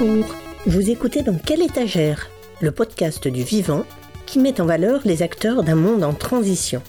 Bonjour, 0.00 0.26
vous 0.66 0.90
écoutez 0.90 1.22
dans 1.22 1.36
quelle 1.36 1.62
étagère 1.62 2.28
Le 2.60 2.70
podcast 2.70 3.26
du 3.26 3.42
vivant 3.42 3.84
qui 4.26 4.38
met 4.38 4.60
en 4.60 4.66
valeur 4.66 5.00
les 5.04 5.22
acteurs 5.22 5.64
d'un 5.64 5.74
monde 5.74 6.04
en 6.04 6.12
transition. 6.12 6.82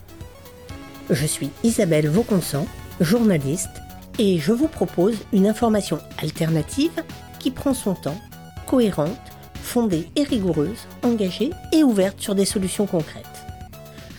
Je 1.10 1.26
suis 1.26 1.50
Isabelle 1.64 2.08
Vauconsant, 2.08 2.68
journaliste, 3.00 3.82
et 4.20 4.38
je 4.38 4.52
vous 4.52 4.68
propose 4.68 5.18
une 5.34 5.48
information 5.48 6.00
alternative 6.22 7.04
qui 7.40 7.50
prend 7.50 7.74
son 7.74 7.96
temps, 7.96 8.20
cohérente, 8.68 9.18
fondée 9.56 10.08
et 10.16 10.24
rigoureuse, 10.24 10.88
engagée 11.02 11.50
et 11.74 11.84
ouverte 11.84 12.20
sur 12.20 12.36
des 12.36 12.46
solutions 12.46 12.86
concrètes. 12.86 13.26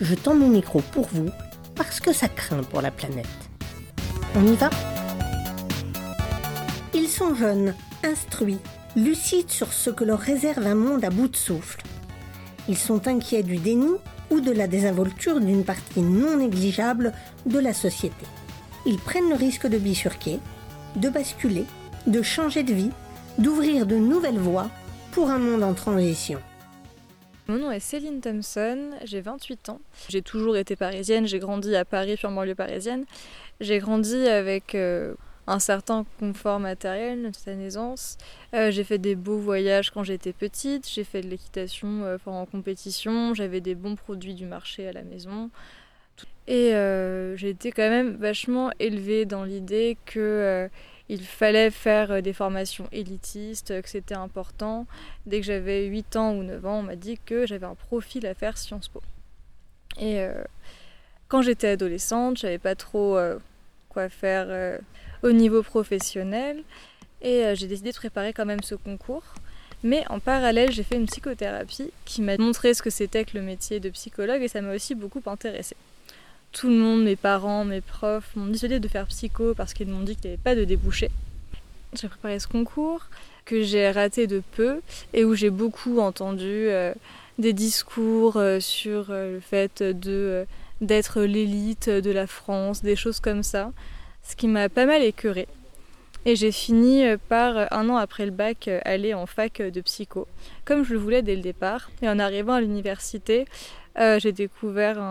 Je 0.01 0.15
tends 0.15 0.35
mon 0.35 0.49
micro 0.49 0.81
pour 0.91 1.07
vous 1.13 1.29
parce 1.75 2.01
que 2.01 2.11
ça 2.11 2.27
craint 2.27 2.63
pour 2.63 2.81
la 2.81 2.91
planète. 2.91 3.25
On 4.35 4.45
y 4.45 4.55
va? 4.55 4.69
Ils 6.93 7.07
sont 7.07 7.35
jeunes, 7.35 7.73
instruits, 8.03 8.59
lucides 8.95 9.49
sur 9.49 9.71
ce 9.71 9.89
que 9.89 10.03
leur 10.03 10.19
réserve 10.19 10.65
un 10.65 10.75
monde 10.75 11.03
à 11.03 11.09
bout 11.09 11.27
de 11.27 11.35
souffle. 11.35 11.81
Ils 12.67 12.77
sont 12.77 13.07
inquiets 13.07 13.43
du 13.43 13.57
déni 13.57 13.91
ou 14.29 14.39
de 14.41 14.51
la 14.51 14.67
désinvolture 14.67 15.39
d'une 15.39 15.63
partie 15.63 16.01
non 16.01 16.37
négligeable 16.37 17.13
de 17.45 17.59
la 17.59 17.73
société. 17.73 18.25
Ils 18.85 18.97
prennent 18.97 19.29
le 19.29 19.35
risque 19.35 19.67
de 19.67 19.77
bifurquer, 19.77 20.39
de 20.95 21.09
basculer, 21.09 21.65
de 22.07 22.21
changer 22.21 22.63
de 22.63 22.73
vie, 22.73 22.91
d'ouvrir 23.37 23.85
de 23.85 23.95
nouvelles 23.95 24.39
voies 24.39 24.69
pour 25.11 25.29
un 25.29 25.39
monde 25.39 25.63
en 25.63 25.73
transition. 25.73 26.39
Mon 27.47 27.57
nom 27.57 27.71
est 27.71 27.79
Céline 27.79 28.21
Thompson, 28.21 28.91
j'ai 29.03 29.19
28 29.19 29.69
ans. 29.69 29.81
J'ai 30.07 30.21
toujours 30.21 30.55
été 30.55 30.75
parisienne, 30.75 31.27
j'ai 31.27 31.39
grandi 31.39 31.75
à 31.75 31.83
Paris, 31.83 32.15
puis 32.15 32.27
en 32.27 32.31
banlieue 32.31 32.55
parisienne. 32.55 33.05
J'ai 33.59 33.79
grandi 33.79 34.27
avec 34.27 34.73
euh, 34.73 35.15
un 35.51 35.59
certain 35.59 36.05
confort 36.17 36.59
matériel, 36.59 37.25
une 37.25 37.33
certaine 37.33 37.61
aisance. 37.61 38.17
Euh, 38.53 38.71
j'ai 38.71 38.85
fait 38.85 38.97
des 38.97 39.15
beaux 39.15 39.37
voyages 39.37 39.91
quand 39.91 40.03
j'étais 40.03 40.31
petite, 40.31 40.87
j'ai 40.89 41.03
fait 41.03 41.21
de 41.21 41.27
l'équitation 41.27 42.03
euh, 42.03 42.17
en 42.25 42.45
compétition, 42.45 43.33
j'avais 43.33 43.59
des 43.59 43.75
bons 43.75 43.95
produits 43.95 44.33
du 44.33 44.45
marché 44.45 44.87
à 44.87 44.93
la 44.93 45.03
maison. 45.03 45.49
Et 46.47 46.73
euh, 46.73 47.35
j'ai 47.35 47.49
été 47.49 47.71
quand 47.71 47.89
même 47.89 48.15
vachement 48.15 48.71
élevée 48.79 49.25
dans 49.25 49.43
l'idée 49.43 49.97
que 50.05 50.69
il 51.09 51.25
fallait 51.25 51.71
faire 51.71 52.21
des 52.21 52.31
formations 52.31 52.87
élitistes, 52.93 53.81
que 53.81 53.89
c'était 53.89 54.15
important. 54.15 54.87
Dès 55.25 55.41
que 55.41 55.45
j'avais 55.45 55.85
8 55.87 56.15
ans 56.15 56.33
ou 56.33 56.43
9 56.43 56.65
ans, 56.65 56.79
on 56.79 56.83
m'a 56.83 56.95
dit 56.95 57.19
que 57.25 57.45
j'avais 57.45 57.65
un 57.65 57.75
profil 57.75 58.25
à 58.25 58.33
faire 58.33 58.57
Sciences 58.57 58.87
Po. 58.87 59.01
Et 59.99 60.25
quand 61.27 61.41
j'étais 61.41 61.67
adolescente, 61.67 62.37
je 62.37 62.41
savais 62.43 62.59
pas 62.59 62.75
trop 62.75 63.17
faire 64.09 64.79
au 65.23 65.31
niveau 65.31 65.63
professionnel. 65.63 66.63
Et 67.21 67.45
euh, 67.45 67.55
j'ai 67.55 67.67
décidé 67.67 67.91
de 67.91 67.95
préparer 67.95 68.33
quand 68.33 68.45
même 68.45 68.63
ce 68.63 68.75
concours. 68.75 69.23
Mais 69.83 70.03
en 70.09 70.19
parallèle, 70.19 70.71
j'ai 70.71 70.83
fait 70.83 70.95
une 70.95 71.07
psychothérapie 71.07 71.91
qui 72.05 72.21
m'a 72.21 72.37
montré 72.37 72.73
ce 72.73 72.83
que 72.83 72.89
c'était 72.89 73.25
que 73.25 73.37
le 73.37 73.43
métier 73.43 73.79
de 73.79 73.89
psychologue 73.89 74.41
et 74.41 74.47
ça 74.47 74.61
m'a 74.61 74.75
aussi 74.75 74.93
beaucoup 74.93 75.21
intéressée. 75.25 75.75
Tout 76.51 76.67
le 76.67 76.75
monde, 76.75 77.03
mes 77.03 77.15
parents, 77.15 77.65
mes 77.65 77.81
profs, 77.81 78.35
m'ont 78.35 78.47
dissuadé 78.47 78.79
de 78.79 78.87
faire 78.87 79.07
psycho 79.07 79.55
parce 79.55 79.73
qu'ils 79.73 79.87
m'ont 79.87 80.01
dit 80.01 80.15
qu'il 80.15 80.29
n'y 80.29 80.33
avait 80.33 80.43
pas 80.43 80.55
de 80.55 80.65
débouché. 80.65 81.09
J'ai 81.93 82.07
préparé 82.07 82.39
ce 82.39 82.47
concours 82.47 83.07
que 83.45 83.63
j'ai 83.63 83.89
raté 83.89 84.27
de 84.27 84.43
peu 84.55 84.81
et 85.13 85.25
où 85.25 85.33
j'ai 85.33 85.49
beaucoup 85.49 85.99
entendu 85.99 86.45
euh, 86.45 86.93
des 87.39 87.53
discours 87.53 88.37
euh, 88.37 88.59
sur 88.59 89.05
le 89.09 89.39
fait 89.39 89.81
de 89.81 90.45
d'être 90.81 91.21
l'élite 91.21 91.89
de 91.89 92.11
la 92.11 92.27
France, 92.27 92.81
des 92.81 92.95
choses 92.95 93.19
comme 93.19 93.43
ça 93.43 93.71
ce 94.23 94.35
qui 94.35 94.47
m'a 94.47 94.69
pas 94.69 94.85
mal 94.85 95.03
écœurée. 95.03 95.47
Et 96.25 96.35
j'ai 96.35 96.51
fini 96.51 97.03
euh, 97.03 97.17
par, 97.29 97.57
euh, 97.57 97.65
un 97.71 97.89
an 97.89 97.97
après 97.97 98.25
le 98.25 98.31
bac, 98.31 98.67
euh, 98.67 98.79
aller 98.85 99.13
en 99.13 99.25
fac 99.25 99.61
de 99.61 99.81
psycho, 99.81 100.27
comme 100.65 100.83
je 100.83 100.93
le 100.93 100.99
voulais 100.99 101.21
dès 101.21 101.35
le 101.35 101.41
départ. 101.41 101.89
Et 102.01 102.09
en 102.09 102.19
arrivant 102.19 102.53
à 102.53 102.61
l'université, 102.61 103.45
j'ai 103.97 104.31
découvert 104.31 105.01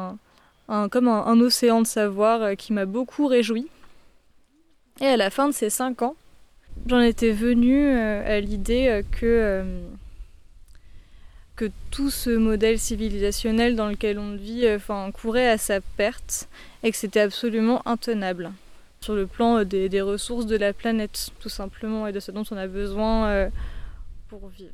un, 0.69 0.89
comme 0.89 1.09
un, 1.09 1.41
océan 1.41 1.83
de 1.83 1.87
savoir 1.87 2.57
qui 2.57 2.73
m'a 2.73 2.87
beaucoup 2.87 3.27
réjoui. 3.27 3.69
Et 5.03 5.07
à 5.07 5.19
la 5.19 5.29
fin 5.29 5.49
de 5.49 5.53
ces 5.53 5.69
cinq 5.69 6.01
ans, 6.01 6.17
j'en 6.87 7.01
étais 7.01 7.33
venue 7.33 7.91
à 7.91 8.41
l'idée 8.41 9.05
que, 9.21 9.63
que 11.61 11.71
tout 11.91 12.09
ce 12.09 12.31
modèle 12.31 12.79
civilisationnel 12.79 13.77
dans 13.77 13.91
lequel 13.91 14.19
on 14.19 14.35
vit 14.35 14.67
enfin, 14.75 15.11
courait 15.13 15.51
à 15.51 15.59
sa 15.59 15.83
perte 15.83 16.49
et 16.83 16.91
que 16.91 16.97
c'était 16.97 17.21
absolument 17.21 17.87
intenable 17.87 18.51
sur 19.03 19.15
le 19.15 19.27
plan 19.27 19.59
euh, 19.59 19.65
des, 19.65 20.01
ressources 20.01 20.47
de 20.47 20.57
la 20.57 20.73
planète, 20.73 21.33
tout 21.39 21.51
simplement, 21.51 22.07
et 22.07 22.13
de 22.13 22.21
ce 22.21 22.31
dont 22.31 22.45
on 22.51 22.57
a 22.57 22.67
besoin 22.67 23.29
euh, 23.29 23.51
pour 24.29 24.49
vivre. 24.49 24.71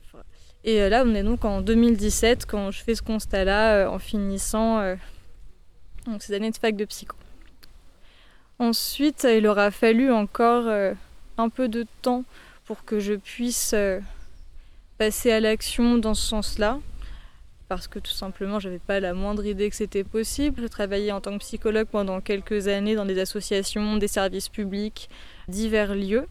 Et 0.62 0.80
euh, 0.80 0.88
là, 0.88 1.02
on 1.04 1.12
est 1.16 1.24
donc 1.24 1.44
en 1.44 1.60
2017 1.60 2.46
quand 2.46 2.70
je 2.70 2.80
fais 2.84 2.94
ce 2.94 3.02
constat-là 3.02 3.90
en 3.90 3.98
finissant 3.98 4.94
donc 6.06 6.22
ces 6.22 6.34
années 6.34 6.52
de 6.52 6.56
fac 6.56 6.76
de 6.76 6.84
psycho. 6.84 7.16
Ensuite, 8.60 9.26
il 9.28 9.48
aura 9.48 9.72
fallu 9.72 10.12
encore 10.12 10.68
un 11.36 11.48
peu 11.48 11.66
de 11.66 11.84
temps 12.02 12.22
pour 12.64 12.84
que 12.84 13.00
je 13.00 13.14
puisse 13.14 13.74
passer 14.98 15.30
à 15.30 15.40
l'action 15.40 15.98
dans 15.98 16.14
ce 16.14 16.26
sens-là 16.26 16.78
parce 17.68 17.88
que 17.88 17.98
tout 17.98 18.12
simplement 18.12 18.60
j'avais 18.60 18.78
pas 18.78 19.00
la 19.00 19.12
moindre 19.12 19.44
idée 19.44 19.68
que 19.70 19.76
c'était 19.76 20.04
possible. 20.04 20.62
Je 20.62 20.66
travaillais 20.68 21.12
en 21.12 21.20
tant 21.20 21.32
que 21.32 21.38
psychologue 21.38 21.88
pendant 21.90 22.20
quelques 22.20 22.68
années 22.68 22.94
dans 22.94 23.04
des 23.04 23.18
associations, 23.18 23.96
des 23.96 24.08
services 24.08 24.48
publics, 24.48 25.08
divers 25.48 25.94
lieux, 25.94 26.26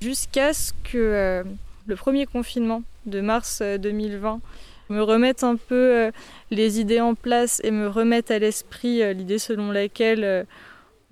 jusqu'à 0.00 0.52
ce 0.52 0.72
que 0.84 0.98
euh, 0.98 1.44
le 1.86 1.96
premier 1.96 2.26
confinement 2.26 2.82
de 3.06 3.20
mars 3.20 3.62
2020 3.62 4.34
euh, 4.34 4.94
me 4.94 5.02
remette 5.02 5.44
un 5.44 5.56
peu 5.56 5.74
euh, 5.74 6.10
les 6.50 6.80
idées 6.80 7.00
en 7.00 7.14
place 7.14 7.60
et 7.64 7.70
me 7.70 7.88
remette 7.88 8.30
à 8.30 8.38
l'esprit 8.38 9.14
l'idée 9.14 9.38
selon 9.38 9.70
laquelle 9.70 10.46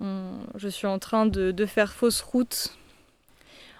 je 0.01 0.67
suis 0.67 0.87
en 0.87 0.99
train 0.99 1.25
de 1.25 1.65
faire 1.65 1.93
fausse 1.93 2.21
route 2.21 2.77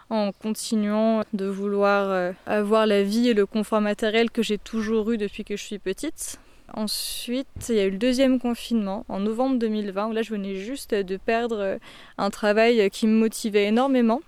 en 0.09 0.31
continuant 0.31 1.23
de 1.33 1.45
vouloir 1.45 2.09
euh, 2.09 2.31
avoir 2.45 2.85
la 2.85 3.03
vie 3.03 3.29
et 3.29 3.33
le 3.33 3.45
confort 3.45 3.81
matériel 3.81 4.29
que 4.29 4.43
j'ai 4.43 4.57
toujours 4.57 5.11
eu 5.11 5.17
depuis 5.17 5.43
que 5.43 5.57
je 5.57 5.63
suis 5.63 5.79
petite. 5.79 6.39
Ensuite, 6.73 7.47
il 7.69 7.75
y 7.75 7.79
a 7.79 7.85
eu 7.85 7.91
le 7.91 7.97
deuxième 7.97 8.39
confinement 8.39 9.05
en 9.07 9.19
novembre 9.19 9.57
2020 9.57 10.07
où 10.07 10.11
là 10.11 10.21
je 10.21 10.31
venais 10.31 10.55
juste 10.55 10.93
de 10.93 11.17
perdre 11.17 11.59
euh, 11.59 11.77
un 12.17 12.29
travail 12.29 12.89
qui 12.91 13.07
me 13.07 13.17
motivait 13.17 13.65
énormément. 13.65 14.21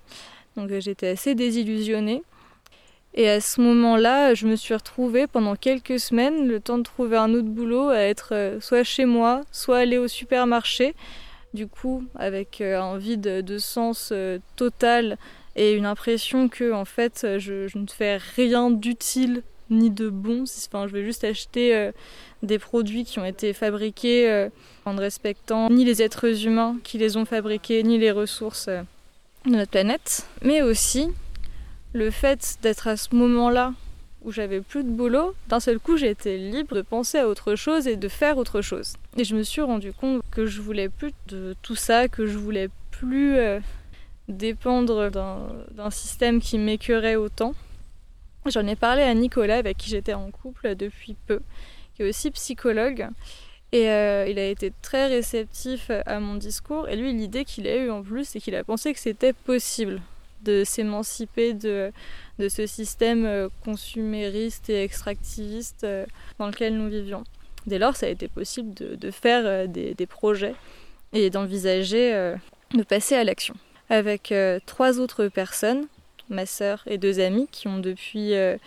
Donc 0.55 0.71
euh, 0.71 0.79
j'étais 0.79 1.09
assez 1.09 1.35
désillusionnée. 1.35 2.23
Et 3.13 3.29
à 3.29 3.41
ce 3.41 3.61
moment-là, 3.61 4.35
je 4.35 4.47
me 4.47 4.55
suis 4.55 4.75
retrouvée 4.75 5.25
pendant 5.25 5.55
quelques 5.55 5.99
semaines, 5.99 6.47
le 6.47 6.59
temps 6.59 6.77
de 6.77 6.83
trouver 6.83 7.17
un 7.17 7.33
autre 7.33 7.47
boulot, 7.47 7.89
à 7.89 7.97
être 7.97 8.57
soit 8.61 8.83
chez 8.83 9.05
moi, 9.05 9.41
soit 9.51 9.79
aller 9.79 9.97
au 9.97 10.07
supermarché. 10.07 10.93
Du 11.55 11.66
coup, 11.66 12.03
avec 12.13 12.61
un 12.61 12.97
vide 12.97 13.43
de 13.43 13.57
sens 13.57 14.13
total 14.55 15.17
et 15.57 15.73
une 15.73 15.85
impression 15.85 16.47
que 16.47 16.72
en 16.72 16.85
fait 16.85 17.25
je, 17.40 17.78
ne 17.78 17.88
fais 17.88 18.18
rien 18.35 18.69
d'utile 18.69 19.41
ni 19.69 19.90
de 19.90 20.09
bon. 20.09 20.45
Enfin, 20.68 20.88
je 20.88 20.94
vais 20.94 21.03
juste 21.03 21.25
acheter 21.25 21.75
euh, 21.75 21.91
des 22.41 22.59
produits 22.59 23.03
qui 23.03 23.19
ont 23.19 23.25
été 23.25 23.51
fabriqués 23.51 24.31
euh, 24.31 24.50
en 24.85 24.94
ne 24.94 25.01
respectant 25.01 25.69
ni 25.69 25.84
les 25.84 26.01
êtres 26.01 26.46
humains 26.46 26.78
qui 26.84 26.97
les 26.97 27.17
ont 27.17 27.25
fabriqués, 27.25 27.84
ni 27.84 27.97
les 27.97 28.12
ressources 28.12 28.67
euh, 28.69 28.81
de 29.46 29.51
notre 29.51 29.72
planète. 29.72 30.25
Mais 30.41 30.62
aussi 30.62 31.09
le 31.91 32.12
fait 32.12 32.57
d'être 32.62 32.88
à 32.88 32.96
ce 32.96 33.13
moment-là 33.16 33.73
où 34.23 34.31
j'avais 34.31 34.62
plus 34.62 34.84
de 34.84 34.90
boulot, 34.90 35.34
d'un 35.50 35.59
seul 35.59 35.79
coup 35.79 35.97
j'étais 35.97 36.38
libre 36.38 36.75
de 36.75 36.81
penser 36.81 37.17
à 37.17 37.28
autre 37.28 37.56
chose 37.56 37.88
et 37.88 37.97
de 37.97 38.07
faire 38.07 38.38
autre 38.38 38.62
chose. 38.62 38.94
Et 39.17 39.23
je 39.23 39.35
me 39.35 39.44
suis 39.44 39.62
rendu 39.62 39.91
compte 39.91 40.22
que 40.31 40.46
je 40.46 40.62
voulais 40.62 40.90
plus 40.90 41.12
de 41.28 41.56
tout 41.62 41.75
ça, 41.75 42.07
que 42.07 42.25
je 42.25 42.38
voulais 42.38 42.70
plus 42.91 43.37
dépendre 44.28 45.09
d'un 45.09 45.90
système 45.90 46.41
qui 46.41 46.58
m'écœurait 46.58 47.16
autant. 47.16 47.53
J'en 48.46 48.66
ai 48.66 48.76
parlé 48.76 49.03
à 49.03 49.14
Nicolas, 49.14 49.58
avec 49.58 49.78
qui 49.78 49.90
j'étais 49.90 50.14
en 50.14 50.32
couple 50.32 50.76
depuis 50.76 51.16
peu, 51.28 51.41
qui 51.96 52.03
est 52.03 52.09
aussi 52.09 52.32
psychologue. 52.32 53.08
Et 53.74 53.90
euh, 53.90 54.26
il 54.29 54.40
a 54.40 54.47
été 54.47 54.72
très 54.82 55.08
réceptif 55.08 55.91
à 56.06 56.20
mon 56.20 56.35
discours. 56.35 56.88
Et 56.88 56.96
lui, 56.96 57.12
l'idée 57.14 57.44
qu'il 57.44 57.68
a 57.68 57.76
eue 57.76 57.90
en 57.90 58.02
plus, 58.02 58.26
c'est 58.26 58.40
qu'il 58.40 58.56
a 58.56 58.64
pensé 58.64 58.94
que 58.94 59.00
c'était 59.00 59.34
possible 59.34 60.02
de 60.44 60.64
s'émanciper 60.64 61.53
de, 61.53 61.91
ce 62.40 62.66
système 62.66 63.26
euh, 63.26 63.50
consumériste 63.66 64.70
et 64.70 64.84
extractiviste 64.84 65.84
euh, 65.84 66.06
dans 66.40 66.47
lequel 66.47 66.78
nous 66.78 66.90
vivions. 66.90 67.24
Dès 67.66 67.79
lors, 67.79 67.97
ça 67.97 68.06
a 68.06 68.09
été 68.09 68.29
possible 68.29 68.74
de, 68.74 69.12
faire 69.12 69.68
des, 69.68 70.08
projets 70.08 70.56
et 71.12 71.29
d'envisager 71.29 72.34
de 72.74 72.84
passer 72.84 73.16
à 73.16 73.26
l'action 73.26 73.56
avec 73.89 74.31
euh, 74.31 74.59
trois 74.66 74.99
autres 74.99 75.28
personnes, 75.28 75.87
ma 76.29 76.45
sœur 76.45 76.84
et 76.87 76.97
deux 76.97 77.19
amis, 77.19 77.47
qui 77.51 77.67
ont 77.67 77.79
depuis 77.79 78.34
euh, 78.34 78.57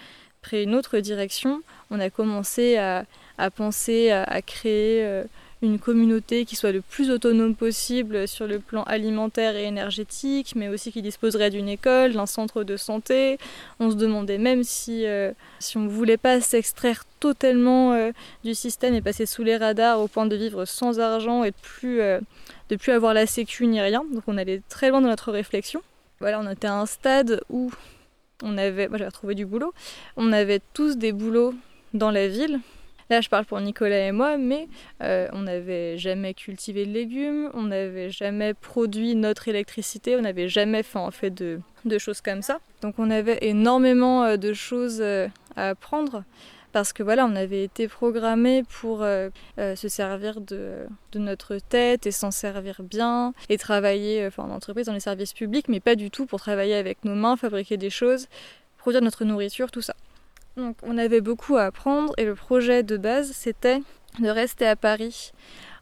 pris 0.43 0.63
une 0.63 0.75
autre 0.75 0.99
direction. 0.99 1.63
On 1.91 2.01
a 2.01 2.11
commencé 2.11 2.79
à, 2.79 3.05
penser 3.55 4.11
à, 4.11 4.43
créer 4.43 5.05
euh, 5.05 5.25
une 5.63 5.79
communauté 5.79 6.45
qui 6.45 6.57
soit 6.57 6.73
le 6.73 6.81
plus 6.81 7.11
autonome 7.11 7.55
possible 7.55 8.27
sur 8.27 8.47
le 8.47 8.61
plan 8.61 8.83
alimentaire 8.85 9.57
et 9.57 9.65
énergétique, 9.65 10.55
mais 10.57 10.69
aussi 10.69 10.93
qui 10.93 11.03
disposerait 11.03 11.51
d'une 11.51 11.69
école, 11.69 12.13
d'un 12.13 12.27
centre 12.27 12.65
de 12.65 12.77
santé. 12.77 13.39
On 13.79 13.91
se 13.91 13.97
demandait 13.97 14.39
même 14.39 14.63
si, 14.65 15.05
si 15.59 15.77
on 15.77 15.81
ne 15.81 15.89
voulait 15.89 16.17
pas 16.17 16.41
s'extraire 16.41 17.05
totalement 17.19 18.11
du 18.43 18.55
système 18.55 18.95
et 18.95 19.03
passer 19.03 19.27
sous 19.27 19.43
les 19.43 19.59
radars 19.59 20.01
au 20.01 20.09
point 20.09 20.25
de 20.25 20.37
vivre 20.37 20.65
sans 20.65 20.99
argent 20.99 21.45
et 21.45 21.53
plus, 21.53 22.01
de 22.71 22.77
plus 22.77 22.93
avoir 22.93 23.13
la 23.13 23.27
sécu 23.27 23.67
ni 23.67 23.81
rien. 23.81 24.05
Donc 24.13 24.23
on 24.27 24.39
allait 24.39 24.63
très 24.69 24.89
loin 24.89 25.01
dans 25.01 25.09
notre 25.09 25.33
réflexion. 25.33 25.83
Voilà, 26.21 26.41
on 26.41 26.51
était 26.51 26.69
à 26.69 26.75
un 26.75 26.87
stade 26.87 27.43
où 27.51 27.71
on 28.43 28.57
avait, 28.57 28.89
moi 28.89 28.97
j'avais 28.97 29.11
trouvé 29.11 29.35
du 29.35 29.45
boulot, 29.45 29.75
on 30.17 30.33
avait 30.33 30.61
tous 30.73 30.97
des 30.97 31.13
boulots 31.13 31.55
dans 31.93 32.11
la 32.11 32.29
ville, 32.29 32.61
Là, 33.11 33.21
je 33.21 33.29
parle 33.29 33.45
pour 33.45 33.61
Nicolas 33.61 34.07
et 34.07 34.13
moi, 34.13 34.39
mais 34.39 34.69
euh, 35.03 35.27
on 35.33 35.43
n'avait 35.43 35.99
jamais 35.99 36.33
cultivé 36.33 36.87
de 36.87 36.93
légumes, 36.93 37.51
on 37.55 37.63
n'avait 37.63 38.09
jamais 38.09 38.55
produit 38.55 39.17
notre 39.17 39.49
électricité, 39.49 40.15
on 40.17 40.21
n'avait 40.21 40.49
jamais 40.49 40.85
fait, 40.85 41.31
de, 41.31 41.61
choses 41.99 42.21
comme 42.21 42.41
ça. 42.41 42.61
Donc 42.83 42.95
on 42.99 43.11
avait 43.11 43.39
énormément 43.43 44.23
euh, 44.23 44.37
de 44.37 44.53
choses 44.53 45.01
euh, 45.01 45.27
à 45.57 45.71
apprendre 45.71 46.23
parce 46.73 46.93
que 46.93 47.03
voilà, 47.03 47.27
on 47.27 47.37
avait 47.37 47.65
été 47.65 47.89
programmé 47.89 48.63
pour 48.81 49.01
se 49.01 49.89
servir 49.89 50.41
de, 50.41 50.87
notre 51.15 51.59
tête 51.59 52.07
et 52.07 52.11
s'en 52.11 52.31
servir 52.31 52.83
bien 52.83 53.35
et 53.49 53.59
travailler 53.59 54.29
en 54.37 54.51
entreprise 54.51 54.87
dans 54.87 54.93
les 54.93 55.01
services 55.01 55.33
publics, 55.33 55.69
mais 55.69 55.81
pas 55.81 55.97
du 55.97 56.11
tout 56.11 56.27
pour 56.27 56.41
travailler 56.41 56.75
avec 56.75 57.05
nos 57.05 57.15
mains, 57.15 57.37
fabriquer 57.37 57.77
des 57.77 57.91
choses, 57.91 58.29
produire 58.79 59.03
notre 59.03 59.25
nourriture, 59.25 59.71
tout 59.71 59.83
ça. 59.83 59.95
Donc 60.57 60.77
on 60.83 60.99
avait 60.99 61.21
beaucoup 61.21 61.57
à 61.57 61.65
apprendre 61.65 62.13
et 62.17 62.25
le 62.25 62.35
projet 62.35 62.83
de 62.83 62.97
base 62.97 63.33
c'était 63.33 63.81
de 64.19 64.29
rester 64.29 64.67
à 64.67 64.77
Paris 64.77 65.33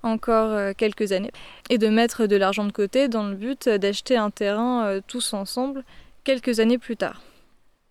encore 0.03 0.51
euh, 0.51 0.73
quelques 0.77 1.13
années 1.13 1.33
et 1.71 1.79
de 1.79 1.89
mettre 1.89 2.27
de 2.27 2.37
l'argent 2.37 2.65
de 2.65 2.73
côté 2.73 3.09
dans 3.09 3.27
le 3.27 3.35
but 3.35 3.69
d'acheter 3.69 4.17
un 4.17 4.31
terrain 4.31 4.85
euh, 4.85 5.01
tous 5.07 5.33
ensemble 5.33 5.85
quelques 6.25 6.61
années 6.61 6.79
plus 6.79 6.97
tard. 6.97 7.23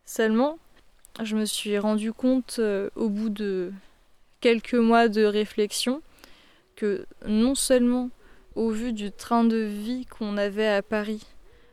Seulement, 0.05 0.57
je 1.23 1.35
me 1.35 1.45
suis 1.45 1.77
rendu 1.77 2.13
compte 2.13 2.57
euh, 2.59 2.89
au 2.95 3.09
bout 3.09 3.29
de 3.29 3.71
quelques 4.41 4.73
mois 4.73 5.07
de 5.07 5.23
réflexion 5.23 6.01
que 6.75 7.05
non 7.25 7.55
seulement 7.55 8.09
au 8.55 8.69
vu 8.69 8.93
du 8.93 9.11
train 9.11 9.43
de 9.43 9.57
vie 9.57 10.05
qu'on 10.05 10.37
avait 10.37 10.67
à 10.67 10.81
Paris, 10.81 11.23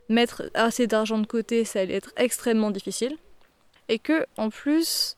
mettre 0.08 0.50
assez 0.54 0.86
d'argent 0.86 1.18
de 1.18 1.26
côté, 1.26 1.64
ça 1.64 1.80
allait 1.80 1.94
être 1.94 2.12
extrêmement 2.16 2.70
difficile 2.70 3.16
et 3.88 3.98
que 3.98 4.26
en 4.36 4.50
plus 4.50 5.16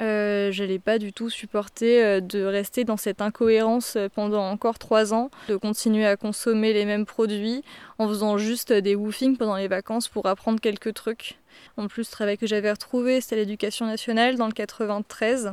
euh, 0.00 0.52
j'allais 0.52 0.78
pas 0.78 0.98
du 0.98 1.12
tout 1.12 1.28
supporter 1.28 2.04
euh, 2.04 2.20
de 2.20 2.44
rester 2.44 2.84
dans 2.84 2.96
cette 2.96 3.20
incohérence 3.20 3.96
euh, 3.96 4.08
pendant 4.08 4.48
encore 4.48 4.78
trois 4.78 5.12
ans, 5.12 5.28
de 5.48 5.56
continuer 5.56 6.06
à 6.06 6.16
consommer 6.16 6.72
les 6.72 6.84
mêmes 6.84 7.04
produits 7.04 7.64
en 7.98 8.06
faisant 8.06 8.38
juste 8.38 8.72
des 8.72 8.94
woofings 8.94 9.36
pendant 9.36 9.56
les 9.56 9.66
vacances 9.66 10.06
pour 10.06 10.26
apprendre 10.26 10.60
quelques 10.60 10.94
trucs. 10.94 11.38
En 11.76 11.88
plus, 11.88 12.08
le 12.08 12.12
travail 12.12 12.38
que 12.38 12.46
j'avais 12.46 12.70
retrouvé, 12.70 13.20
c'était 13.20 13.36
l'éducation 13.36 13.86
nationale 13.86 14.36
dans 14.36 14.46
le 14.46 14.52
93. 14.52 15.52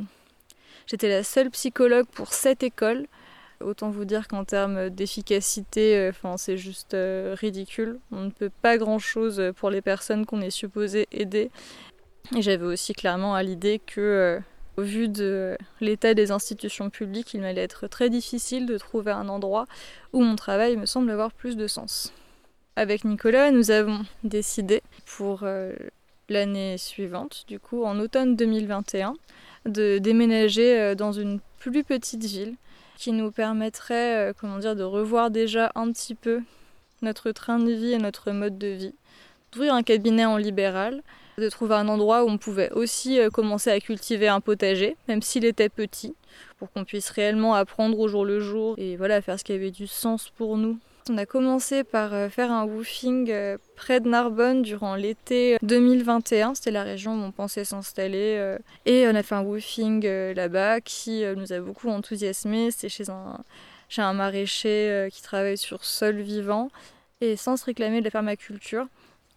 J'étais 0.86 1.08
la 1.08 1.22
seule 1.22 1.50
psychologue 1.50 2.06
pour 2.12 2.32
cette 2.32 2.62
école. 2.62 3.06
Autant 3.60 3.90
vous 3.90 4.04
dire 4.04 4.28
qu'en 4.28 4.44
termes 4.44 4.90
d'efficacité, 4.90 6.08
enfin, 6.10 6.36
c'est 6.36 6.58
juste 6.58 6.94
ridicule. 7.34 7.98
On 8.12 8.20
ne 8.22 8.30
peut 8.30 8.50
pas 8.62 8.76
grand-chose 8.76 9.42
pour 9.56 9.70
les 9.70 9.80
personnes 9.80 10.26
qu'on 10.26 10.42
est 10.42 10.50
supposé 10.50 11.08
aider. 11.10 11.50
Et 12.34 12.42
j'avais 12.42 12.64
aussi 12.64 12.92
clairement 12.92 13.34
à 13.34 13.42
l'idée 13.42 13.80
que, 13.84 14.00
euh, 14.00 14.40
au 14.76 14.82
vu 14.82 15.08
de 15.08 15.56
l'état 15.80 16.14
des 16.14 16.30
institutions 16.32 16.90
publiques, 16.90 17.34
il 17.34 17.40
m'allait 17.40 17.62
être 17.62 17.86
très 17.86 18.10
difficile 18.10 18.66
de 18.66 18.78
trouver 18.78 19.12
un 19.12 19.28
endroit 19.28 19.66
où 20.12 20.22
mon 20.22 20.34
travail 20.34 20.76
me 20.76 20.86
semble 20.86 21.10
avoir 21.10 21.32
plus 21.32 21.56
de 21.56 21.66
sens. 21.66 22.12
Avec 22.74 23.04
Nicolas, 23.04 23.50
nous 23.50 23.70
avons 23.70 24.04
décidé 24.24 24.82
pour 25.06 25.40
euh, 25.44 25.72
l'année 26.28 26.78
suivante, 26.78 27.44
du 27.48 27.58
coup 27.58 27.84
en 27.84 27.98
automne 27.98 28.36
2021, 28.36 29.14
de 29.66 29.98
déménager 29.98 30.78
euh, 30.78 30.94
dans 30.94 31.12
une 31.12 31.40
plus 31.58 31.84
petite 31.84 32.24
ville 32.24 32.54
qui 32.96 33.12
nous 33.12 33.30
permettrait, 33.30 34.32
comment 34.40 34.58
dire, 34.58 34.74
de 34.74 34.82
revoir 34.82 35.30
déjà 35.30 35.70
un 35.74 35.92
petit 35.92 36.14
peu 36.14 36.40
notre 37.02 37.30
train 37.32 37.58
de 37.58 37.70
vie 37.70 37.92
et 37.92 37.98
notre 37.98 38.30
mode 38.32 38.56
de 38.56 38.68
vie, 38.68 38.94
d'ouvrir 39.52 39.74
un 39.74 39.82
cabinet 39.82 40.24
en 40.24 40.38
libéral, 40.38 41.02
de 41.38 41.48
trouver 41.48 41.74
un 41.74 41.88
endroit 41.88 42.24
où 42.24 42.28
on 42.28 42.38
pouvait 42.38 42.70
aussi 42.72 43.18
euh, 43.20 43.28
commencer 43.30 43.70
à 43.70 43.80
cultiver 43.80 44.28
un 44.28 44.40
potager, 44.40 44.96
même 45.08 45.22
s'il 45.22 45.44
était 45.44 45.68
petit, 45.68 46.14
pour 46.58 46.70
qu'on 46.72 46.84
puisse 46.84 47.10
réellement 47.10 47.54
apprendre 47.54 47.98
au 47.98 48.08
jour 48.08 48.24
le 48.24 48.40
jour 48.40 48.74
et 48.78 48.96
voilà 48.96 49.20
faire 49.20 49.38
ce 49.38 49.44
qui 49.44 49.52
avait 49.52 49.70
du 49.70 49.86
sens 49.86 50.30
pour 50.30 50.56
nous. 50.56 50.78
On 51.08 51.18
a 51.18 51.26
commencé 51.26 51.84
par 51.84 52.14
euh, 52.14 52.28
faire 52.28 52.50
un 52.50 52.64
woofing 52.64 53.30
euh, 53.30 53.58
près 53.76 54.00
de 54.00 54.08
Narbonne 54.08 54.62
durant 54.62 54.96
l'été 54.96 55.56
2021. 55.62 56.54
C'était 56.54 56.70
la 56.70 56.82
région 56.82 57.14
où 57.14 57.22
on 57.24 57.32
pensait 57.32 57.64
s'installer. 57.64 58.56
Et 58.84 59.06
on 59.08 59.14
a 59.14 59.22
fait 59.22 59.34
un 59.34 59.42
woofing 59.42 60.06
là-bas 60.06 60.80
qui 60.80 61.24
nous 61.36 61.52
a 61.52 61.60
beaucoup 61.60 61.88
enthousiasmés. 61.88 62.70
C'était 62.70 62.88
chez 62.88 63.10
un, 63.10 63.38
chez 63.88 64.02
maraîcher 64.02 65.08
qui 65.12 65.22
travaille 65.22 65.58
sur 65.58 65.84
sol 65.84 66.16
vivant 66.20 66.70
et 67.20 67.36
sans 67.36 67.56
se 67.56 67.64
réclamer 67.64 68.00
de 68.00 68.04
la 68.04 68.10
permaculture. 68.10 68.86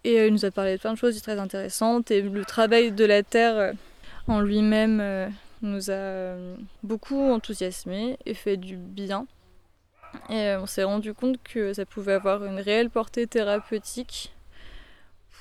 Et 0.03 0.19
euh, 0.19 0.27
il 0.27 0.33
nous 0.33 0.45
a 0.45 0.51
parlé 0.51 0.75
de 0.75 0.81
plein 0.81 0.93
de 0.93 0.97
choses 0.97 1.21
très 1.21 1.39
intéressantes. 1.39 2.11
Et 2.11 2.21
le 2.21 2.45
travail 2.45 2.91
de 2.91 3.05
la 3.05 3.23
terre 3.23 3.57
euh, 3.57 3.71
en 4.27 4.39
lui-même 4.39 4.99
euh, 5.01 5.27
nous 5.61 5.91
a 5.91 6.35
beaucoup 6.83 7.19
enthousiasmé 7.19 8.17
et 8.25 8.33
fait 8.33 8.57
du 8.57 8.77
bien. 8.77 9.25
Et 10.29 10.55
on 10.55 10.65
s'est 10.65 10.83
rendu 10.83 11.13
compte 11.13 11.41
que 11.43 11.73
ça 11.73 11.85
pouvait 11.85 12.13
avoir 12.13 12.43
une 12.45 12.59
réelle 12.59 12.89
portée 12.89 13.27
thérapeutique 13.27 14.33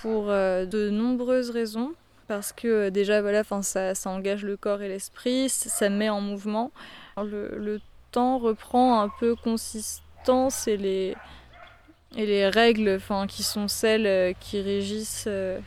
pour 0.00 0.26
de 0.26 0.90
nombreuses 0.90 1.50
raisons. 1.50 1.92
Parce 2.26 2.52
que 2.52 2.90
déjà, 2.90 3.22
voilà, 3.22 3.42
ça, 3.62 3.94
ça 3.94 4.10
engage 4.10 4.44
le 4.44 4.56
corps 4.56 4.82
et 4.82 4.88
l'esprit, 4.88 5.48
ça 5.48 5.88
met 5.88 6.10
en 6.10 6.20
mouvement. 6.20 6.70
Le, 7.16 7.56
le 7.56 7.80
temps 8.10 8.38
reprend 8.38 9.00
un 9.00 9.08
peu 9.08 9.34
consistance 9.34 10.68
et 10.68 10.76
les, 10.76 11.16
et 12.16 12.26
les 12.26 12.48
règles 12.48 12.96
enfin, 12.96 13.26
qui 13.26 13.42
sont 13.42 13.68
celles 13.68 14.06
euh, 14.06 14.32
qui 14.38 14.60
régissent 14.60 15.26
euh, 15.26 15.58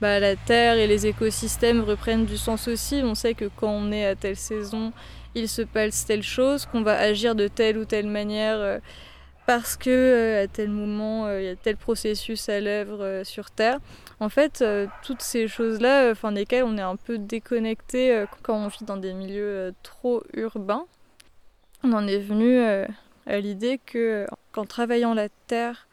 bah, 0.00 0.20
la 0.20 0.36
Terre 0.36 0.76
et 0.76 0.86
les 0.86 1.06
écosystèmes 1.06 1.80
reprennent 1.80 2.26
du 2.26 2.36
sens 2.36 2.68
aussi. 2.68 3.02
On 3.04 3.14
sait 3.14 3.34
que 3.34 3.46
quand 3.56 3.70
on 3.70 3.92
est 3.92 4.06
à 4.06 4.14
telle 4.14 4.36
saison, 4.36 4.92
il 5.34 5.48
se 5.48 5.62
passe 5.62 6.06
telle 6.06 6.22
chose, 6.22 6.66
qu'on 6.66 6.82
va 6.82 6.98
agir 6.98 7.34
de 7.34 7.48
telle 7.48 7.78
ou 7.78 7.84
telle 7.84 8.06
manière 8.06 8.58
euh, 8.58 8.78
parce 9.46 9.76
que 9.76 10.42
à 10.42 10.48
tel 10.48 10.70
moment 10.70 11.30
il 11.30 11.44
y 11.44 11.48
a 11.48 11.54
tel 11.54 11.76
processus 11.76 12.48
à 12.48 12.60
l'œuvre 12.60 13.22
sur 13.24 13.50
Terre. 13.50 13.78
En 14.18 14.28
fait, 14.28 14.64
toutes 15.04 15.22
ces 15.22 15.46
choses-là, 15.46 16.10
enfin 16.10 16.32
desquelles 16.32 16.64
on 16.64 16.76
est 16.76 16.82
un 16.82 16.96
peu 16.96 17.16
déconnecté 17.16 18.24
quand 18.42 18.56
on 18.56 18.66
vit 18.66 18.84
dans 18.84 18.96
des 18.96 19.12
milieux 19.12 19.72
trop 19.84 20.24
urbains, 20.34 20.86
on 21.84 21.92
en 21.92 22.08
est 22.08 22.18
venu 22.18 22.58
à 22.58 23.38
l'idée 23.38 23.78
que 23.84 24.26
qu'en 24.50 24.64
travaillant 24.64 25.14
la 25.14 25.28
terre 25.46 25.85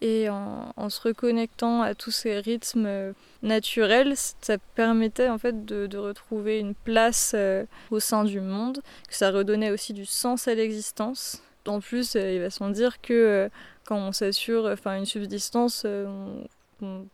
et 0.00 0.28
en, 0.28 0.88
se 0.88 1.00
reconnectant 1.00 1.82
à 1.82 1.94
tous 1.94 2.12
ces 2.12 2.38
rythmes 2.38 2.86
euh, 2.86 3.12
naturels, 3.42 4.14
ça 4.16 4.56
permettait 4.76 5.28
en 5.28 5.38
fait 5.38 5.64
de, 5.64 5.96
retrouver 5.98 6.60
une 6.60 6.74
place 6.74 7.32
euh, 7.34 7.64
au 7.90 7.98
sein 7.98 8.24
du 8.24 8.40
monde, 8.40 8.80
que 9.08 9.14
ça 9.14 9.30
redonnait 9.30 9.70
aussi 9.70 9.92
du 9.92 10.06
sens 10.06 10.46
à 10.46 10.54
l'existence. 10.54 11.42
En 11.66 11.80
plus, 11.80 12.14
euh, 12.14 12.32
il 12.32 12.40
va 12.40 12.50
sans 12.50 12.70
dire 12.70 13.00
que 13.00 13.50
quand 13.84 13.98
on 13.98 14.12
s'assure 14.12 14.66
enfin 14.66 14.96
une 14.98 15.06
subsistance, 15.06 15.84
on, 15.84 16.46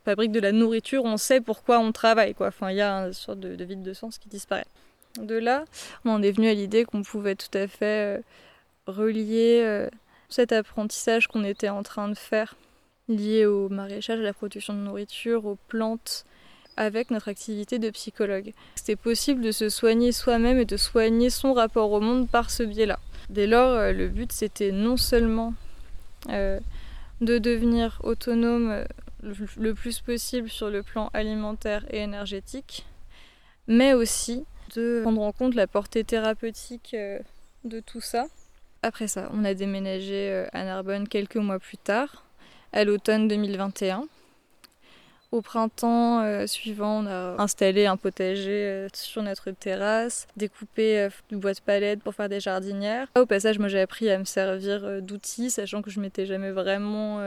fabrique 0.04 0.32
de 0.32 0.40
la 0.40 0.52
nourriture, 0.52 1.04
on 1.04 1.16
sait 1.16 1.40
pourquoi 1.40 1.78
on 1.78 1.90
travaille. 1.90 2.34
Il 2.68 2.74
y 2.74 2.82
a 2.82 3.06
une 3.06 3.12
sorte 3.14 3.40
de, 3.40 3.56
de, 3.56 3.64
vide 3.64 3.82
de 3.82 3.94
sens 3.94 4.18
qui 4.18 4.28
disparaît. 4.28 4.66
De 5.18 5.36
là, 5.36 5.64
on 6.04 6.22
est 6.22 6.32
venu 6.32 6.48
à 6.48 6.54
l'idée 6.54 6.84
qu'on 6.84 7.02
pouvait 7.02 7.34
tout 7.34 7.56
à 7.56 7.66
fait 7.66 8.22
relier 8.86 9.88
cet 10.28 10.52
apprentissage 10.52 11.28
qu'on 11.28 11.44
était 11.44 11.70
en 11.70 11.82
train 11.82 12.08
de 12.08 12.14
faire 12.14 12.56
lié 13.08 13.46
au 13.46 13.68
maraîchage, 13.68 14.20
à 14.20 14.22
la 14.22 14.32
production 14.32 14.74
de 14.74 14.78
nourriture, 14.78 15.44
aux 15.44 15.58
plantes, 15.68 16.24
avec 16.76 17.10
notre 17.10 17.28
activité 17.28 17.78
de 17.78 17.90
psychologue. 17.90 18.52
C'était 18.74 18.96
possible 18.96 19.42
de 19.42 19.52
se 19.52 19.68
soigner 19.68 20.12
soi-même 20.12 20.58
et 20.58 20.64
de 20.64 20.76
soigner 20.76 21.30
son 21.30 21.52
rapport 21.52 21.90
au 21.92 22.00
monde 22.00 22.28
par 22.28 22.50
ce 22.50 22.62
biais-là. 22.62 22.98
Dès 23.30 23.46
lors, 23.46 23.70
euh, 23.70 23.92
le 23.92 24.08
but 24.08 24.32
c'était 24.32 24.72
non 24.72 24.96
seulement 24.96 25.54
euh, 26.30 26.58
de 27.20 27.38
devenir 27.38 28.00
autonome 28.02 28.70
euh, 28.70 28.84
le 29.56 29.74
plus 29.74 30.00
possible 30.00 30.48
sur 30.48 30.68
le 30.68 30.82
plan 30.82 31.10
alimentaire 31.14 31.84
et 31.90 31.98
énergétique, 31.98 32.84
mais 33.68 33.94
aussi 33.94 34.44
de 34.74 35.00
prendre 35.02 35.22
en 35.22 35.32
compte 35.32 35.54
la 35.54 35.66
portée 35.66 36.04
thérapeutique 36.04 36.96
de 37.64 37.80
tout 37.80 38.00
ça 38.00 38.26
après 38.82 39.08
ça, 39.08 39.30
on 39.32 39.46
a 39.46 39.54
déménagé 39.54 40.44
à 40.52 40.62
Narbonne 40.62 41.08
quelques 41.08 41.36
mois 41.36 41.58
plus 41.58 41.78
tard, 41.78 42.23
à 42.74 42.84
l'automne 42.84 43.28
2021. 43.28 44.06
Au 45.30 45.40
printemps 45.42 46.20
euh, 46.22 46.46
suivant, 46.46 47.02
on 47.02 47.06
a 47.06 47.42
installé 47.42 47.86
un 47.86 47.96
potager 47.96 48.66
euh, 48.66 48.88
sur 48.92 49.22
notre 49.22 49.50
terrasse, 49.50 50.28
découpé 50.36 51.00
euh, 51.00 51.08
du 51.28 51.36
bois 51.36 51.54
de 51.54 51.60
palette 51.60 52.02
pour 52.02 52.14
faire 52.14 52.28
des 52.28 52.38
jardinières. 52.40 53.08
Au 53.16 53.26
passage, 53.26 53.58
moi 53.58 53.68
j'ai 53.68 53.80
appris 53.80 54.10
à 54.10 54.18
me 54.18 54.24
servir 54.24 55.02
d'outils, 55.02 55.50
sachant 55.50 55.82
que 55.82 55.90
je 55.90 55.98
m'étais 55.98 56.26
jamais 56.26 56.52
vraiment 56.52 57.20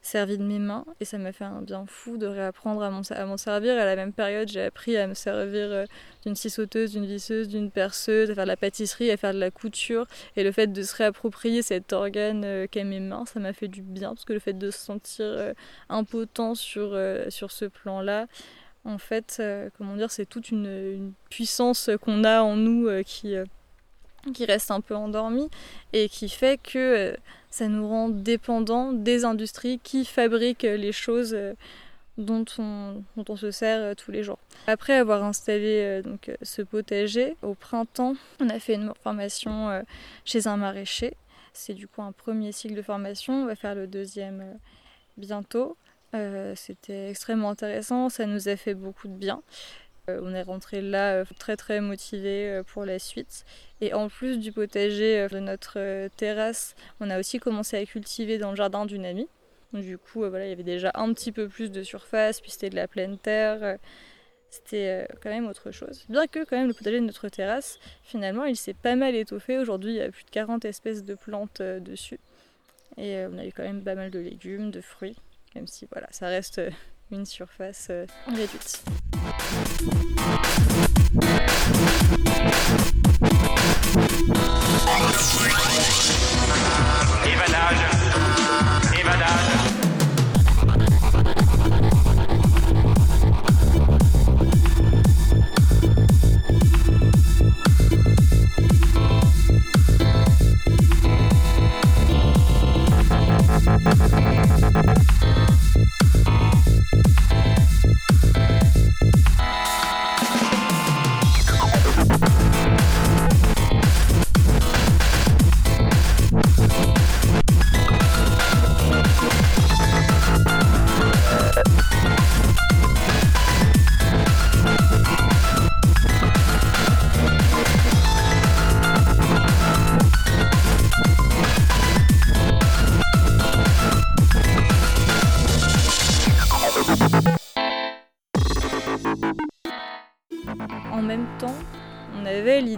servi 0.00 0.38
de 0.38 0.44
mes 0.44 0.58
mains 0.58 0.84
et 1.00 1.04
ça 1.04 1.18
m'a 1.18 1.32
fait 1.32 1.44
un 1.44 1.60
bien 1.60 1.84
fou 1.86 2.16
de 2.16 2.26
réapprendre 2.26 2.82
à 2.82 2.90
m'en 2.90 3.36
servir. 3.36 3.74
À 3.74 3.84
la 3.84 3.96
même 3.96 4.12
période, 4.12 4.48
j'ai 4.48 4.62
appris 4.62 4.96
à 4.96 5.06
me 5.06 5.14
servir 5.14 5.70
euh, 5.70 5.84
d'une 6.24 6.34
scie 6.34 6.50
sauteuse, 6.50 6.92
d'une 6.92 7.06
visseuse, 7.06 7.48
d'une 7.48 7.70
perceuse, 7.70 8.30
à 8.30 8.34
faire 8.34 8.44
de 8.44 8.48
la 8.48 8.56
pâtisserie, 8.56 9.10
à 9.10 9.16
faire 9.16 9.34
de 9.34 9.38
la 9.38 9.50
couture. 9.50 10.06
Et 10.36 10.44
le 10.44 10.52
fait 10.52 10.68
de 10.68 10.82
se 10.82 10.94
réapproprier 10.96 11.62
cet 11.62 11.92
organe 11.92 12.44
euh, 12.44 12.66
qu'est 12.70 12.84
mes 12.84 13.00
mains, 13.00 13.24
ça 13.26 13.40
m'a 13.40 13.52
fait 13.52 13.68
du 13.68 13.82
bien 13.82 14.10
parce 14.10 14.24
que 14.24 14.32
le 14.32 14.38
fait 14.38 14.54
de 14.54 14.70
se 14.70 14.78
sentir 14.78 15.26
euh, 15.26 15.52
impotent 15.88 16.54
sur, 16.54 16.98
sur 17.28 17.50
ce 17.50 17.64
plan-là, 17.64 18.26
en 18.84 18.98
fait, 18.98 19.42
comment 19.76 19.96
dire, 19.96 20.10
c'est 20.10 20.24
toute 20.24 20.50
une, 20.50 21.12
puissance 21.28 21.90
qu'on 22.00 22.24
a 22.24 22.42
en 22.42 22.56
nous 22.56 22.88
qui 23.04 23.34
qui 24.34 24.44
reste 24.44 24.70
un 24.70 24.80
peu 24.80 24.94
endormi 24.94 25.48
et 25.92 26.08
qui 26.08 26.28
fait 26.28 26.60
que 26.60 27.16
ça 27.50 27.68
nous 27.68 27.88
rend 27.88 28.08
dépendants 28.08 28.92
des 28.92 29.24
industries 29.24 29.80
qui 29.82 30.04
fabriquent 30.04 30.62
les 30.62 30.92
choses 30.92 31.34
euh, 31.34 31.54
dont 32.16 32.44
on, 32.58 33.36
se 33.36 33.50
sert 33.50 33.80
euh, 33.80 33.94
tous 33.94 34.10
les 34.10 34.22
jours. 34.22 34.38
Après 34.66 34.94
avoir 34.94 35.22
installé 35.24 36.02
donc, 36.02 36.30
ce 36.42 36.62
potager, 36.62 37.36
au 37.42 37.54
printemps, 37.54 38.14
on 38.40 38.48
a 38.48 38.58
fait 38.58 38.74
une 38.74 38.92
formation 39.02 39.82
chez 40.24 40.46
un 40.46 40.56
maraîcher. 40.56 41.16
C'est 41.52 41.74
du 41.74 41.88
coup 41.88 42.02
un 42.02 42.12
premier 42.12 42.52
cycle 42.52 42.74
de 42.74 42.82
formation, 42.82 43.42
on 43.42 43.46
va 43.46 43.56
faire 43.56 43.74
le 43.74 43.86
deuxième 43.86 44.58
bientôt. 45.16 45.76
C'était 46.54 47.10
extrêmement 47.10 47.50
intéressant, 47.50 48.08
ça 48.08 48.26
nous 48.26 48.48
a 48.48 48.56
fait 48.56 48.74
beaucoup 48.74 49.08
de 49.08 49.14
bien. 49.14 49.42
Euh, 50.08 50.20
on 50.22 50.34
est 50.34 50.42
rentré 50.42 50.80
là 50.80 51.14
euh, 51.14 51.24
très 51.38 51.56
très 51.56 51.80
motivé 51.80 52.48
euh, 52.48 52.62
pour 52.62 52.84
la 52.84 52.98
suite. 52.98 53.44
Et 53.80 53.94
en 53.94 54.08
plus 54.08 54.38
du 54.38 54.52
potager 54.52 55.28
de 55.28 55.38
notre 55.38 56.08
terrasse, 56.16 56.74
on 57.00 57.10
a 57.10 57.18
aussi 57.18 57.38
commencé 57.38 57.76
à 57.76 57.84
cultiver 57.84 58.38
dans 58.38 58.50
le 58.50 58.56
jardin 58.56 58.86
d'une 58.86 59.04
amie. 59.04 59.28
Du 59.72 59.98
coup, 59.98 60.20
voilà, 60.20 60.46
il 60.46 60.48
y 60.48 60.52
avait 60.52 60.62
déjà 60.62 60.90
un 60.94 61.12
petit 61.12 61.30
peu 61.30 61.46
plus 61.46 61.70
de 61.70 61.82
surface, 61.82 62.40
puis 62.40 62.50
c'était 62.50 62.70
de 62.70 62.76
la 62.76 62.88
pleine 62.88 63.18
terre. 63.18 63.76
C'était 64.50 65.06
quand 65.22 65.28
même 65.28 65.46
autre 65.46 65.70
chose. 65.70 66.06
Bien 66.08 66.26
que 66.26 66.42
quand 66.42 66.56
même 66.56 66.68
le 66.68 66.74
potager 66.74 66.98
de 66.98 67.04
notre 67.04 67.28
terrasse, 67.28 67.78
finalement, 68.02 68.46
il 68.46 68.56
s'est 68.56 68.74
pas 68.74 68.96
mal 68.96 69.14
étoffé. 69.14 69.58
Aujourd'hui, 69.58 69.92
il 69.92 69.96
y 69.96 70.00
a 70.00 70.10
plus 70.10 70.24
de 70.24 70.30
40 70.30 70.64
espèces 70.64 71.04
de 71.04 71.14
plantes 71.14 71.60
dessus. 71.60 72.18
Et 72.96 73.24
on 73.30 73.38
a 73.38 73.44
eu 73.44 73.52
quand 73.52 73.62
même 73.62 73.84
pas 73.84 73.94
mal 73.94 74.10
de 74.10 74.18
légumes, 74.18 74.70
de 74.70 74.80
fruits, 74.80 75.16
même 75.54 75.66
si 75.66 75.86
voilà, 75.92 76.08
ça 76.10 76.26
reste 76.28 76.60
une 77.12 77.26
surface 77.26 77.92
réduite. 78.26 78.82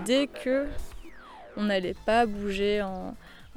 L'idée 0.01 0.29
que 0.29 0.67
on 1.57 1.65
n'allait 1.65 1.97
pas 2.07 2.25
bouger 2.25 2.83
en, 2.83 3.15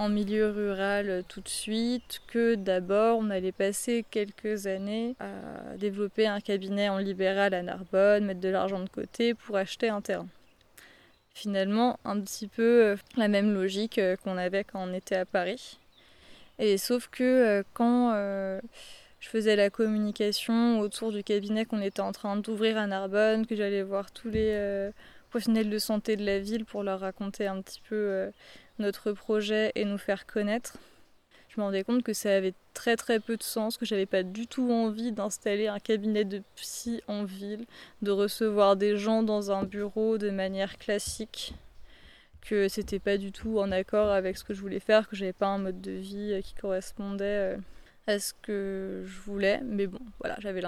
milieu 0.09 0.49
rural 0.49 1.23
tout 1.29 1.39
de 1.39 1.47
suite, 1.47 2.19
que 2.27 2.55
d'abord 2.55 3.19
on 3.19 3.29
allait 3.29 3.53
passer 3.53 4.03
quelques 4.11 4.67
années 4.67 5.15
à 5.21 5.77
développer 5.77 6.27
un 6.27 6.41
cabinet 6.41 6.89
en 6.89 6.97
libéral 6.97 7.53
à 7.53 7.61
Narbonne, 7.61 8.25
mettre 8.25 8.41
de 8.41 8.49
l'argent 8.49 8.81
de 8.81 8.89
côté 8.89 9.33
pour 9.33 9.55
acheter 9.55 9.87
un 9.87 10.01
terrain. 10.01 10.27
Finalement, 11.33 11.97
un 12.03 12.19
petit 12.19 12.47
peu 12.47 12.83
euh, 12.83 12.95
la 13.15 13.29
même 13.29 13.53
logique 13.53 13.97
euh, 13.97 14.17
qu'on 14.17 14.37
avait 14.37 14.65
quand 14.65 14.87
on 14.87 14.93
était 14.93 15.15
à 15.15 15.25
Paris. 15.25 15.79
Et 16.59 16.77
sauf 16.77 17.07
que 17.07 17.23
euh, 17.23 17.63
quand 17.73 18.11
faisais 19.33 19.55
la 19.55 19.71
communication 19.71 20.79
autour 20.79 21.11
du 21.11 21.23
cabinet 21.23 21.65
qu'on 21.65 21.81
était 21.81 22.01
en 22.01 22.11
train 22.11 22.35
d'ouvrir 22.35 22.77
à 22.77 22.85
Narbonne, 22.85 23.47
que 23.47 23.55
j'allais 23.55 23.81
voir 23.81 24.11
tous 24.11 24.29
les 24.29 24.91
professionnels 25.33 25.71
de 25.71 25.79
santé 25.79 26.15
de 26.15 26.23
la 26.23 26.37
ville 26.37 26.63
pour 26.63 26.83
leur 26.83 26.99
raconter 26.99 27.47
un 27.47 27.59
petit 27.63 27.81
peu 27.89 27.95
euh, 27.95 28.29
notre 28.77 29.13
projet 29.13 29.71
et 29.73 29.83
nous 29.83 29.97
faire 29.97 30.27
connaître. 30.27 30.77
Je 31.49 31.59
me 31.59 31.65
rendais 31.65 31.83
compte 31.83 32.03
que 32.03 32.13
ça 32.13 32.35
avait 32.35 32.53
très 32.75 32.95
très 32.95 33.19
peu 33.19 33.35
de 33.35 33.41
sens, 33.41 33.77
que 33.77 33.85
j'avais 33.87 34.05
pas 34.05 34.21
du 34.21 34.45
tout 34.45 34.71
envie 34.71 35.11
d'installer 35.11 35.65
un 35.65 35.79
cabinet 35.79 36.23
de 36.23 36.43
psy 36.55 37.01
en 37.07 37.23
ville, 37.23 37.65
de 38.03 38.11
recevoir 38.11 38.75
des 38.75 38.95
gens 38.95 39.23
dans 39.23 39.49
un 39.49 39.63
bureau 39.63 40.19
de 40.19 40.29
manière 40.29 40.77
classique, 40.77 41.55
que 42.41 42.67
c'était 42.67 42.99
pas 42.99 43.17
du 43.17 43.31
tout 43.31 43.57
en 43.57 43.71
accord 43.71 44.11
avec 44.11 44.37
ce 44.37 44.43
que 44.43 44.53
je 44.53 44.61
voulais 44.61 44.79
faire, 44.79 45.09
que 45.09 45.15
j'avais 45.15 45.33
pas 45.33 45.47
un 45.47 45.57
mode 45.57 45.81
de 45.81 45.93
vie 45.93 46.33
euh, 46.33 46.41
qui 46.41 46.53
correspondait 46.53 47.55
euh, 47.55 47.57
à 48.07 48.19
ce 48.19 48.33
que 48.41 49.03
je 49.05 49.19
voulais. 49.21 49.61
Mais 49.63 49.87
bon, 49.87 49.99
voilà, 50.19 50.35
j'avais 50.39 50.61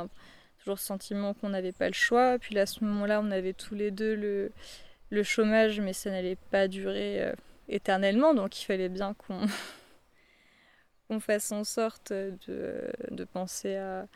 toujours 0.59 0.79
ce 0.79 0.85
sentiment 0.85 1.33
qu'on 1.33 1.49
n'avait 1.49 1.71
pas 1.71 1.87
le 1.87 1.93
choix. 1.93 2.37
Puis 2.39 2.55
là, 2.55 2.61
à 2.61 2.65
ce 2.65 2.83
moment-là, 2.83 3.21
on 3.21 3.31
avait 3.31 3.53
tous 3.53 3.75
les 3.75 3.91
deux 3.91 4.15
le, 4.15 5.23
chômage, 5.23 5.79
mais 5.79 5.93
ça 5.93 6.11
n'allait 6.11 6.37
pas 6.51 6.67
durer 6.67 7.23
euh, 7.23 7.33
éternellement, 7.69 8.33
donc 8.33 8.61
il 8.61 8.65
fallait 8.65 8.89
bien 8.89 9.13
qu'on 9.13 11.19
fasse 11.21 11.53
en 11.53 11.63
sorte 11.63 12.11
de, 12.11 13.23
penser 13.31 13.77
à, 13.77 14.07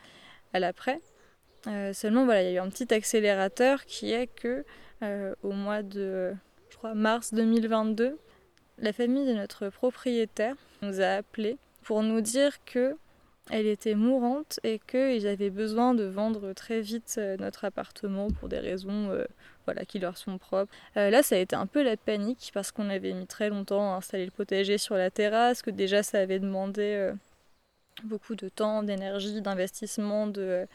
à 0.52 0.58
l'après. 0.58 1.00
Euh, 1.66 1.92
seulement, 1.92 2.24
voilà, 2.24 2.42
il 2.42 2.46
y 2.46 2.48
a 2.48 2.52
eu 2.52 2.58
un 2.58 2.68
petit 2.68 2.92
accélérateur 2.92 3.86
qui 3.86 4.12
est 4.12 4.26
que 4.26 4.64
euh, 5.02 5.34
au 5.42 5.52
mois 5.52 5.82
de 5.82 6.34
je 6.70 6.76
crois, 6.76 6.94
mars 6.94 7.34
2022, 7.34 8.18
la 8.78 8.92
famille 8.92 9.26
de 9.26 9.34
notre 9.34 9.68
propriétaire 9.68 10.54
nous 10.82 11.00
a 11.00 11.08
appelés 11.08 11.58
pour 11.82 12.02
nous 12.02 12.20
dire 12.20 12.64
que 12.64 12.96
elle 13.50 13.66
était 13.66 13.94
mourante 13.94 14.60
et 14.62 14.78
qu'ils 14.78 15.26
avaient 15.26 15.50
besoin 15.50 15.94
de 15.94 16.04
vendre 16.04 16.52
très 16.52 16.80
vite 16.80 17.16
euh, 17.18 17.36
notre 17.38 17.64
appartement 17.64 18.28
pour 18.28 18.48
des 18.48 18.58
raisons 18.58 19.10
euh, 19.10 19.24
voilà, 19.66 19.84
qui 19.84 19.98
leur 19.98 20.16
sont 20.16 20.38
propres. 20.38 20.72
Euh, 20.96 21.10
là, 21.10 21.22
ça 21.22 21.34
a 21.34 21.38
été 21.38 21.56
un 21.56 21.66
peu 21.66 21.82
la 21.82 21.96
panique 21.96 22.50
parce 22.54 22.70
qu'on 22.70 22.88
avait 22.88 23.12
mis 23.12 23.26
très 23.26 23.50
longtemps 23.50 23.94
à 23.94 23.96
installer 23.96 24.24
le 24.24 24.30
potager 24.30 24.78
sur 24.78 24.94
la 24.94 25.10
terrasse, 25.10 25.62
que 25.62 25.70
déjà 25.70 26.02
ça 26.02 26.18
avait 26.18 26.38
demandé 26.38 27.10
beaucoup 28.04 28.34
de 28.34 28.48
temps, 28.48 28.82
d'énergie, 28.82 29.40
d'investissement, 29.42 30.26
de 30.26 30.66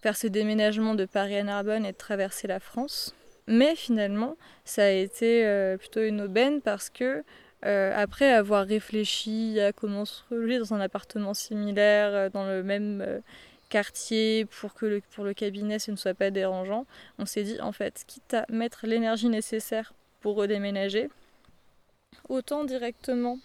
faire 0.00 0.16
ce 0.16 0.26
déménagement 0.26 0.94
de 0.94 1.04
Paris 1.04 1.36
à 1.36 1.42
Narbonne 1.42 1.84
et 1.84 1.92
de 1.92 1.96
traverser 1.96 2.48
la 2.48 2.60
France. 2.60 3.14
Mais 3.46 3.74
finalement, 3.74 4.36
ça 4.64 4.84
a 4.84 4.90
été 4.90 5.76
plutôt 5.78 6.02
une 6.02 6.22
aubaine 6.22 6.60
parce 6.60 6.88
que 6.88 7.24
euh, 7.66 7.92
après 7.94 8.32
avoir 8.32 8.66
réfléchi 8.66 9.60
à 9.60 9.72
comment 9.72 10.06
se 10.06 10.22
reloger 10.30 10.58
dans 10.58 10.72
un 10.72 10.80
appartement 10.80 11.34
similaire, 11.34 12.14
euh, 12.14 12.28
dans 12.30 12.46
le 12.46 12.62
même 12.62 13.02
euh, 13.06 13.20
quartier, 13.68 14.46
pour 14.46 14.72
que 14.72 15.00
pour 15.10 15.24
le 15.24 15.34
cabinet 15.34 15.78
ce 15.78 15.90
ne 15.90 15.96
soit 15.96 16.14
pas 16.14 16.30
dérangeant, 16.30 16.86
on 17.18 17.26
s'est 17.26 17.42
dit 17.42 17.60
en 17.60 17.72
fait, 17.72 18.04
quitte 18.06 18.32
à 18.32 18.46
mettre 18.48 18.86
l'énergie 18.86 19.28
nécessaire 19.28 19.92
pour 20.20 20.36
redéménager, 20.36 21.10
autant 22.28 22.64
directement 22.64 23.38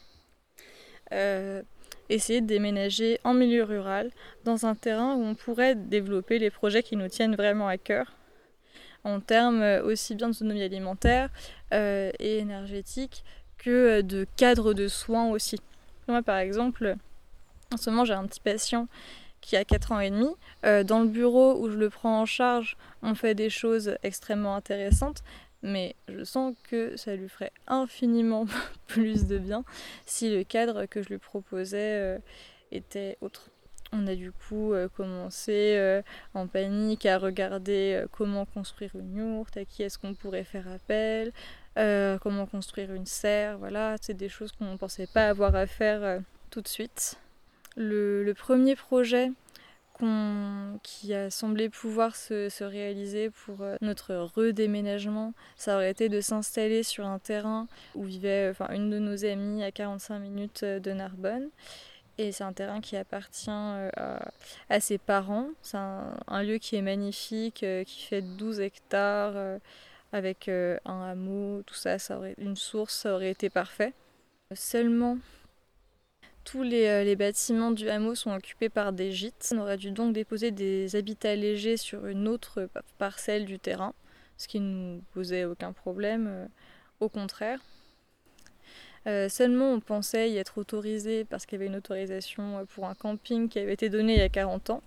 essayer 2.10 2.42
de 2.42 2.48
déménager 2.48 3.20
en 3.24 3.34
milieu 3.34 3.64
rural, 3.64 4.12
dans 4.44 4.66
un 4.66 4.76
terrain 4.76 5.16
où 5.16 5.24
on 5.24 5.36
pourrait 5.36 5.76
développer 5.76 6.40
les 6.40 6.50
projets 6.50 6.84
qui 6.84 6.96
nous 6.96 7.08
tiennent 7.08 7.36
vraiment 7.36 7.68
à 7.68 7.78
cœur, 7.78 8.14
en 9.04 9.20
termes 9.20 9.64
aussi 9.84 10.16
bien 10.16 10.30
d'autonomie 10.30 10.64
alimentaire 10.64 11.30
et 11.72 12.40
énergétique 12.40 13.24
euh, 13.68 14.02
de 14.02 14.26
cadre 14.36 14.74
de 14.74 14.88
soins 14.88 15.30
aussi. 15.30 15.60
Moi, 16.08 16.22
par 16.22 16.38
exemple, 16.38 16.96
en 17.74 17.78
ce 17.78 17.90
moment, 17.90 18.06
j'ai 18.06 18.14
un 18.14 18.26
petit 18.26 18.40
patient 18.40 18.88
qui 19.42 19.56
a 19.56 19.66
4 19.66 19.92
ans 19.92 20.00
et 20.00 20.10
demi. 20.10 20.30
Euh, 20.66 20.84
dans 20.84 21.02
le 21.02 21.08
bureau 21.08 21.60
où 21.60 21.70
je 21.70 21.78
le 21.78 21.90
prends 21.90 22.22
en 22.22 22.26
charge, 22.26 22.78
on 23.02 23.16
fait 23.16 23.36
des 23.36 23.50
choses 23.50 23.96
extrêmement 24.04 24.56
intéressantes, 24.56 25.24
mais 25.62 25.96
je 26.08 26.24
sens 26.24 26.56
que 26.70 26.96
ça 26.98 27.16
lui 27.16 27.30
ferait 27.30 27.52
infiniment 27.68 28.46
plus 28.88 29.26
de 29.26 29.38
bien 29.38 29.64
si 30.06 30.36
le 30.36 30.44
cadre 30.44 30.86
que 30.86 31.02
je 31.02 31.10
lui 31.10 31.18
proposais 31.18 32.00
euh, 32.02 32.18
était 32.72 33.18
autre. 33.22 33.50
On 33.96 34.08
a 34.08 34.16
du 34.16 34.32
coup 34.32 34.74
euh, 34.74 34.88
commencé 34.90 35.75
euh, 35.78 36.02
en 36.34 36.48
panique 36.48 37.06
à 37.06 37.18
regarder 37.18 38.04
comment 38.12 38.46
construire 38.46 38.92
une 38.96 39.16
yourte, 39.16 39.58
à 39.58 39.66
qui 39.66 39.84
est-ce 39.84 39.98
qu'on 39.98 40.14
pourrait 40.14 40.44
faire 40.44 40.68
appel, 40.68 41.32
comment 42.22 42.46
construire 42.46 42.94
une 42.94 43.06
serre, 43.06 43.58
voilà, 43.58 43.96
c'est 44.02 44.14
des 44.14 44.30
choses 44.30 44.52
qu'on 44.52 44.72
ne 44.72 44.78
pensait 44.78 45.08
pas 45.08 45.28
avoir 45.28 45.56
à 45.56 45.68
faire 45.68 46.22
tout 46.50 46.62
de 46.62 46.68
suite. 46.68 47.18
le 47.75 48.34
premier 48.34 48.75
projet 48.75 49.32
qui 50.84 51.14
a 51.14 51.30
semblé 51.30 51.70
pouvoir 51.70 52.16
se, 52.16 52.64
réaliser 52.64 53.30
pour 53.30 53.62
euh, 53.62 53.75
notre 53.82 54.16
redéménagement, 54.16 55.34
ça 55.56 55.75
aurait 55.75 55.92
été 55.92 56.10
de 56.10 56.20
s'installer 56.22 56.84
sur 56.84 57.06
un 57.06 57.20
terrain 57.20 57.68
où 57.96 58.04
vivait 58.04 58.54
une 58.72 58.90
de 58.90 59.00
nos 59.00 59.24
amies 59.25 59.64
à 59.64 59.72
45 59.72 60.20
minutes 60.20 60.64
euh, 60.64 60.80
de 60.80 60.92
Narbonne. 60.92 61.50
Et 62.18 62.32
c'est 62.32 62.44
un 62.44 62.54
terrain 62.54 62.80
qui 62.80 62.96
appartient 62.96 63.50
euh, 63.50 63.90
à, 64.70 64.80
ses 64.80 64.98
parents. 64.98 65.50
C'est 65.62 65.78
un, 65.78 66.44
lieu 66.44 66.58
qui 66.58 66.76
est 66.76 66.82
magnifique, 66.82 67.66
qui 67.86 68.02
fait 68.04 68.22
12 68.22 68.62
hectares, 68.62 69.60
avec 70.14 70.48
un 70.50 71.02
hameau, 71.02 71.62
tout 71.64 71.76
ça, 71.76 71.98
aurait, 72.12 72.36
une 72.38 72.56
source, 72.56 72.96
ça 72.96 73.14
aurait 73.14 73.32
été 73.32 73.50
parfait. 73.50 73.94
Seulement, 74.54 75.18
tous 76.46 76.62
euh, 76.62 77.04
les, 77.04 77.16
bâtiments 77.16 77.72
du 77.72 77.90
hameau 77.90 78.14
sont 78.14 78.32
occupés 78.32 78.70
par 78.70 78.94
des 78.94 79.12
gîtes. 79.12 79.52
On 79.54 79.58
aurait 79.58 79.78
dû 79.78 79.92
donc 79.92 80.14
déposer 80.14 80.52
des 80.52 80.96
habitats 80.96 81.36
légers 81.36 81.76
sur 81.76 82.06
une 82.06 82.28
autre 82.28 82.70
parcelle 83.00 83.46
du 83.46 83.60
terrain, 83.60 83.94
ce 84.38 84.48
qui 84.48 84.60
ne 84.60 84.96
nous 84.96 85.02
posait 85.14 85.46
aucun 85.46 85.74
problème, 85.74 86.28
euh, 86.28 86.46
au 87.00 87.10
contraire. 87.10 87.60
Euh, 89.08 89.30
seulement, 89.30 89.72
on 89.72 89.80
pensait 89.80 90.32
y 90.32 90.38
être 90.38 90.58
autorisé 90.58 91.26
parce 91.26 91.46
qu'il 91.46 91.60
y 91.60 91.62
avait 91.62 91.70
une 91.72 91.78
autorisation 91.78 92.66
pour 92.74 92.86
un 92.86 92.96
camping 92.96 93.50
qui 93.50 93.60
avait 93.60 93.74
été 93.74 93.90
donnée 93.90 94.14
il 94.14 94.20
y 94.20 94.24
a 94.24 94.30
40 94.30 94.70
ans. 94.72 94.82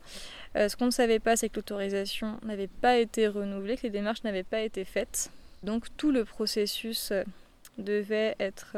ce 0.54 0.74
qu'on 0.76 0.86
ne 0.86 0.90
savait 0.90 1.20
pas, 1.20 1.36
c'est 1.36 1.48
que 1.48 1.56
l'autorisation 1.56 2.38
n'avait 2.44 2.66
pas 2.66 2.98
été 2.98 3.28
renouvelée, 3.28 3.76
que 3.76 3.82
les 3.84 3.90
démarches 3.90 4.24
n'avaient 4.24 4.42
pas 4.42 4.60
été 4.60 4.84
faites. 4.84 5.30
Donc 5.62 5.86
tout 5.96 6.10
le 6.10 6.24
processus 6.24 7.12
devait 7.78 8.34
être 8.40 8.76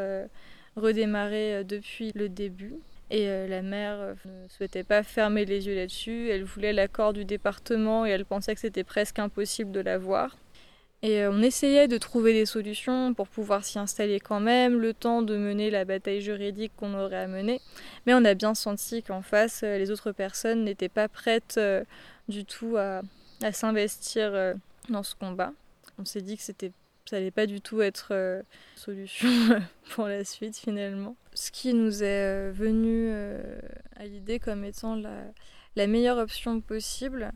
redémarrer 0.77 1.57
euh, 1.57 1.65
depuis 1.65 2.13
le 2.15 2.29
début. 2.29 2.75
Et 3.11 3.29
euh, 3.29 3.49
la 3.49 3.63
mère 3.63 3.97
euh, 3.99 4.15
ne 4.25 4.49
souhaitait 4.49 4.85
pas 4.85 5.03
fermer 5.03 5.45
les 5.45 5.67
yeux 5.67 5.75
là-dessus. 5.75 6.29
Elle 6.31 6.45
voulait 6.45 6.73
l'accord 6.73 7.13
du 7.13 7.25
département 7.25 8.07
et 8.07 8.11
elle 8.11 8.25
pensait 8.25 8.55
que 8.55 8.61
c'était 8.61 8.85
presque 8.85 9.19
impossible 9.19 9.73
de 9.73 9.81
l'avoir. 9.81 10.37
Et 11.03 11.27
on 11.27 11.41
essayait 11.41 11.89
de 11.89 11.97
trouver 11.97 12.33
des 12.33 12.45
solutions 12.45 13.15
pour 13.15 13.27
pouvoir 13.27 13.65
s'y 13.65 13.79
installer 13.79 14.21
quand 14.21 14.41
même, 14.41 14.79
le 14.79 14.93
temps 14.93 15.23
de 15.23 15.37
mener 15.37 15.71
la 15.71 15.85
bataille 15.87 16.21
juridique 16.21 16.73
qu'on 16.77 16.95
aurait 16.95 17.17
à 17.17 17.27
mener. 17.27 17.61
Mais 18.07 18.13
on 18.13 18.25
a 18.25 18.35
bien 18.35 18.55
senti 18.55 19.03
qu'en 19.03 19.23
face, 19.23 19.63
les 19.63 19.91
autres 19.91 20.13
personnes 20.13 20.65
n'étaient 20.65 20.91
pas 20.91 21.09
prêtes 21.09 21.59
du 22.29 22.45
tout 22.45 22.77
à, 22.77 23.01
à 23.43 23.53
s'investir 23.53 24.55
dans 24.91 25.03
ce 25.03 25.15
combat. 25.15 25.53
On 25.99 26.05
s'est 26.05 26.21
dit 26.21 26.37
que 26.37 26.43
c'était 26.43 26.73
ça 27.11 27.17
n'allait 27.17 27.33
pas 27.33 27.47
du 27.47 27.61
tout 27.61 27.83
être 27.83 28.09
euh, 28.13 28.41
solution 28.77 29.29
pour 29.91 30.07
la 30.07 30.25
suite 30.25 30.57
finalement. 30.57 31.17
Ce 31.35 31.51
qui 31.51 31.75
nous 31.75 32.05
est 32.05 32.51
euh, 32.51 32.53
venu 32.55 33.09
euh, 33.11 33.59
à 33.97 34.05
l'idée 34.05 34.39
comme 34.39 34.65
étant 34.65 34.95
la, 34.95 35.87
meilleure 35.89 36.19
option 36.19 36.61
possible, 36.61 37.33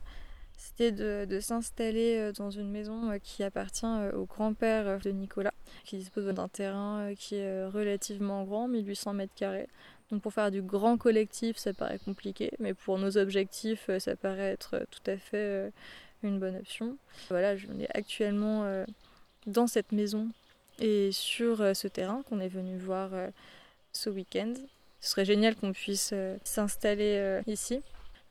c'était 0.67 0.93
de, 0.93 1.41
s'installer 1.41 2.33
dans 2.37 2.51
une 2.51 2.71
maison 2.71 3.19
qui 3.23 3.43
appartient 3.43 3.87
au 4.15 4.25
grand-père 4.25 4.99
de 5.01 5.11
Nicolas, 5.11 5.53
qui 5.85 5.99
dispose 5.99 6.27
d'un 6.27 6.49
terrain 6.49 7.13
qui 7.17 7.37
est 7.37 7.67
relativement 7.67 8.45
grand, 8.45 8.69
1800 8.69 9.15
mètres 9.15 9.35
carrés. 9.35 9.69
Donc 10.11 10.23
pour 10.23 10.33
faire 10.33 10.51
du 10.51 10.63
grand 10.63 10.97
collectif, 10.97 11.57
ça 11.57 11.73
paraît 11.73 11.99
compliqué, 11.99 12.51
mais 12.59 12.75
pour 12.75 12.99
nos 12.99 13.17
objectifs, 13.19 13.91
ça 13.99 14.17
paraît 14.17 14.53
être 14.53 14.87
tout 14.91 15.11
à 15.11 15.17
fait 15.17 15.71
une 16.23 16.39
bonne 16.39 16.57
option. 16.57 16.97
Voilà, 17.29 17.57
je 17.57 17.67
ai 17.67 17.89
actuellement 17.95 18.85
dans 19.47 19.67
cette 19.67 19.93
maison 19.93 20.31
et 20.79 21.11
sur 21.13 21.61
euh, 21.61 21.75
ce 21.75 21.89
terrain 21.89 22.23
qu'on 22.29 22.41
est 22.41 22.49
venu 22.49 22.77
voir 22.79 23.11
euh, 23.13 23.29
ce 23.93 24.11
week-end. 24.11 24.55
Ce 25.01 25.11
serait 25.11 25.25
génial 25.25 25.55
qu'on 25.55 25.73
puisse 25.73 26.11
euh, 26.13 26.37
s'installer 26.45 27.41
ici. 27.47 27.81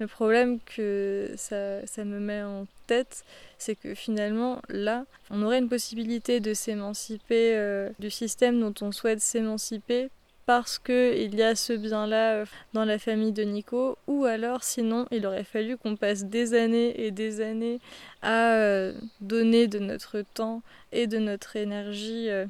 Le 0.04 0.08
problème 0.08 0.60
que 0.76 1.32
ça, 1.38 2.04
me 2.04 2.20
met 2.20 2.44
en 2.44 2.68
tête, 2.88 3.24
c'est 3.58 3.76
que 3.76 3.96
finalement, 3.96 4.62
là, 4.68 5.06
on 5.30 5.42
aurait 5.44 5.60
une 5.60 5.70
possibilité 5.70 6.42
de 6.42 6.54
s'émanciper 6.54 7.90
du 8.00 8.12
système 8.12 8.60
dont 8.60 8.74
on 8.82 8.92
souhaite 8.92 9.22
s'émanciper 9.22 10.10
parce 10.46 10.78
qu'il 10.78 11.36
y 11.36 11.42
a 11.42 11.56
ce 11.56 11.74
bien-là 11.74 12.34
euh, 12.34 12.46
dans 12.74 12.86
la 12.86 13.00
famille 13.00 13.32
de 13.32 13.44
Nico, 13.44 13.98
ou 14.08 14.26
alors 14.26 14.64
sinon 14.64 15.08
il 15.12 15.26
aurait 15.26 15.44
fallu 15.44 15.78
qu'on 15.78 15.96
passe 15.96 16.26
des 16.26 16.54
années 16.54 17.06
et 17.06 17.12
des 17.12 17.42
années 17.42 17.80
à 18.22 18.56
euh, 18.56 18.94
donner 19.22 19.68
de 19.68 19.80
notre 19.80 20.22
temps 20.34 20.62
et 20.92 21.08
de 21.08 21.18
notre 21.18 21.56
énergie, 21.56 22.30
euh, 22.30 22.46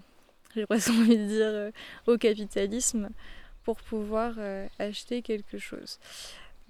j'ai 0.56 0.66
presque 0.66 0.90
envie 0.90 1.18
de 1.18 1.26
dire, 1.26 1.72
au 2.08 2.18
capitalisme 2.18 3.10
pour 3.64 3.78
pouvoir 3.78 4.34
acheter 4.78 5.22
quelque 5.22 5.58
chose. 5.58 5.98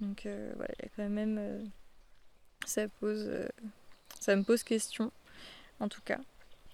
Donc 0.00 0.26
voilà, 0.56 0.74
y 0.82 0.86
a 0.86 0.88
quand 0.96 1.08
même... 1.08 1.70
ça, 2.66 2.88
pose, 3.00 3.30
ça 4.20 4.36
me 4.36 4.42
pose 4.42 4.62
question, 4.62 5.12
en 5.80 5.88
tout 5.88 6.02
cas. 6.04 6.18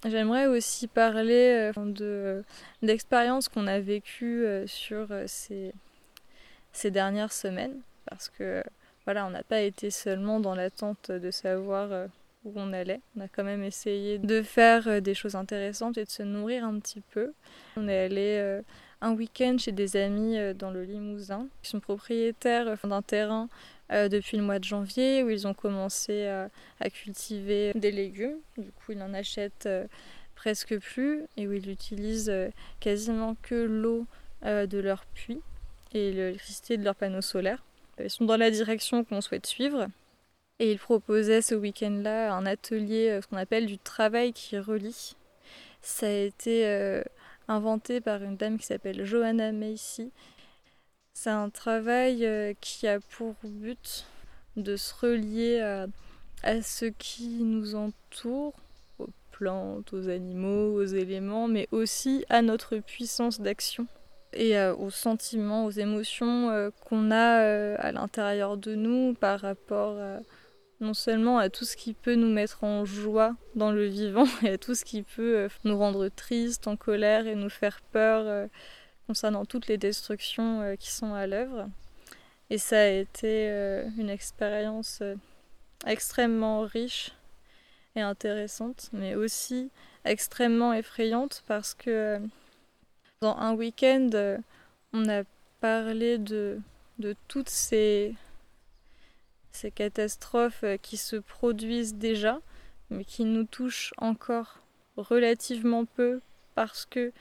J'aimerais 0.06 0.46
aussi 0.46 0.86
parler 0.86 1.72
euh, 1.76 1.84
de, 1.84 2.42
d'expériences 2.82 3.48
qu'on 3.48 3.66
a 3.66 3.80
vécues 3.80 4.46
euh, 4.46 4.66
sur 4.66 5.08
euh, 5.10 5.24
ces, 5.26 5.74
ces 6.72 6.90
dernières 6.90 7.32
semaines, 7.32 7.80
parce 8.06 8.30
que 8.30 8.64
voilà, 9.04 9.26
on 9.26 9.30
n'a 9.30 9.42
pas 9.42 9.60
été 9.60 9.90
seulement 9.90 10.40
dans 10.40 10.54
l'attente 10.54 11.10
de 11.10 11.30
savoir 11.30 12.08
où 12.44 12.52
on 12.54 12.72
allait. 12.72 13.00
On 13.16 13.20
a 13.20 13.28
quand 13.28 13.44
même 13.44 13.62
essayé 13.62 14.18
de 14.18 14.40
faire 14.42 15.02
des 15.02 15.14
choses 15.14 15.34
intéressantes 15.34 15.98
et 15.98 16.04
de 16.04 16.10
se 16.10 16.22
nourrir 16.22 16.64
un 16.64 16.78
petit 16.78 17.00
peu. 17.00 17.32
On 17.76 17.88
est 17.88 18.04
allé 18.04 18.60
un 19.00 19.12
week-end 19.12 19.56
chez 19.58 19.72
des 19.72 19.96
amis 19.96 20.36
dans 20.54 20.70
le 20.70 20.84
Limousin, 20.84 21.48
qui 21.62 21.70
sont 21.70 21.80
propriétaires 21.80 22.76
d'un 22.84 23.02
terrain 23.02 23.48
euh, 23.92 24.08
depuis 24.08 24.36
le 24.36 24.44
mois 24.44 24.60
de 24.60 24.64
janvier 24.64 25.24
où 25.24 25.30
ils 25.30 25.48
ont 25.48 25.54
commencé 25.54 26.26
à, 26.26 26.90
cultiver 26.90 27.72
des 27.74 27.90
légumes. 27.90 28.38
Du 28.56 28.70
coup, 28.70 28.92
ils 28.92 28.98
n'en 28.98 29.12
achètent 29.14 29.66
euh, 29.66 29.86
presque 30.36 30.78
plus 30.78 31.24
et 31.36 31.48
où 31.48 31.52
ils 31.52 31.68
utilisent 31.68 32.30
euh, 32.30 32.50
quasiment 32.78 33.36
que 33.42 33.54
l'eau 33.54 34.06
de 34.42 34.78
leur 34.78 35.04
puits 35.04 35.42
et 35.92 36.12
l'électricité 36.12 36.78
de 36.78 36.84
leurs 36.84 36.94
panneaux 36.94 37.20
solaires. 37.20 37.62
Ils 38.02 38.08
sont 38.08 38.24
dans 38.24 38.38
la 38.38 38.50
direction 38.50 39.04
qu'on 39.04 39.20
souhaite 39.20 39.44
suivre. 39.44 39.88
Et 40.60 40.72
ils 40.72 40.78
proposaient 40.78 41.42
ce 41.42 41.54
week-end-là 41.54 42.32
un 42.32 42.46
atelier, 42.46 43.20
ce 43.20 43.26
qu'on 43.26 43.36
appelle 43.36 43.66
du 43.66 43.76
travail 43.76 44.32
qui 44.32 44.58
relie. 44.58 45.14
Ça 45.82 46.06
a 46.06 46.10
été 46.10 47.02
inventé 47.50 48.00
par 48.00 48.22
une 48.22 48.36
dame 48.36 48.58
qui 48.58 48.66
s'appelle 48.66 49.04
Johanna 49.04 49.52
Macy, 49.52 50.12
c'est 51.12 51.30
un 51.30 51.50
travail 51.50 52.24
euh, 52.24 52.54
qui 52.60 52.86
a 52.86 53.00
pour 53.00 53.34
but 53.44 54.06
de 54.56 54.76
se 54.76 54.94
relier 54.94 55.60
à, 56.42 56.62
ce 56.62 56.86
qui 56.86 57.42
nous 57.42 57.74
entoure, 57.74 58.54
aux 58.98 59.08
plantes, 59.32 59.92
aux 59.92 60.08
animaux, 60.08 60.74
aux 60.74 60.84
éléments, 60.84 61.48
mais 61.48 61.68
aussi 61.72 62.24
à 62.28 62.42
notre 62.42 62.78
puissance 62.78 63.40
d'action 63.40 63.86
et 64.32 64.56
euh, 64.56 64.74
aux 64.76 64.90
sentiments, 64.90 65.66
aux 65.66 65.70
émotions 65.70 66.50
euh, 66.50 66.70
qu'on 66.88 67.10
a 67.10 67.76
à 67.78 67.92
l'intérieur 67.92 68.56
de 68.56 68.74
nous 68.74 69.14
par 69.14 69.40
rapport 69.40 69.98
non 70.80 70.94
seulement 70.94 71.38
à 71.38 71.50
tout 71.50 71.64
ce 71.64 71.76
qui 71.76 71.92
peut 71.92 72.14
nous 72.14 72.32
mettre 72.32 72.64
en 72.64 72.84
joie 72.84 73.36
dans 73.54 73.70
le 73.70 73.86
vivant 73.86 74.26
et 74.42 74.50
à 74.50 74.58
tout 74.58 74.74
ce 74.74 74.84
qui 74.84 75.02
peut 75.02 75.48
nous 75.64 75.78
rendre 75.78 76.08
tristes, 76.08 76.66
en 76.66 76.76
colère 76.76 77.26
et 77.26 77.34
nous 77.34 77.50
faire 77.50 77.80
peur 77.92 78.48
concernant 79.10 79.44
toutes 79.44 79.66
les 79.66 79.76
destructions 79.76 80.60
euh, 80.60 80.76
qui 80.76 80.88
sont 80.88 81.14
à 81.14 81.26
l'œuvre. 81.26 81.68
Et 82.48 82.58
ça 82.58 82.78
a 82.80 82.86
été 82.86 83.50
euh, 83.50 83.84
une 83.98 84.08
expérience 84.08 85.00
euh, 85.02 85.16
extrêmement 85.84 86.60
riche 86.60 87.10
et 87.96 88.02
intéressante, 88.02 88.88
mais 88.92 89.16
aussi 89.16 89.72
extrêmement 90.04 90.72
effrayante 90.72 91.42
parce 91.48 91.74
que 91.74 92.20
dans 93.20 93.36
un 93.36 93.52
week-end, 93.52 94.10
on 94.92 95.08
a 95.08 95.24
parlé 95.60 96.16
de, 96.16 96.60
de 97.00 97.16
toutes 97.26 97.50
ces, 97.50 98.14
ces 99.52 99.70
catastrophes 99.70 100.64
qui 100.82 100.96
se 100.96 101.16
produisent 101.16 101.94
déjà, 101.94 102.40
mais 102.90 103.04
qui 103.04 103.24
nous 103.24 103.44
touchent 103.44 103.92
encore 103.98 104.58
relativement 104.96 105.84
peu 105.84 106.20
parce 106.54 106.86
que 106.86 107.12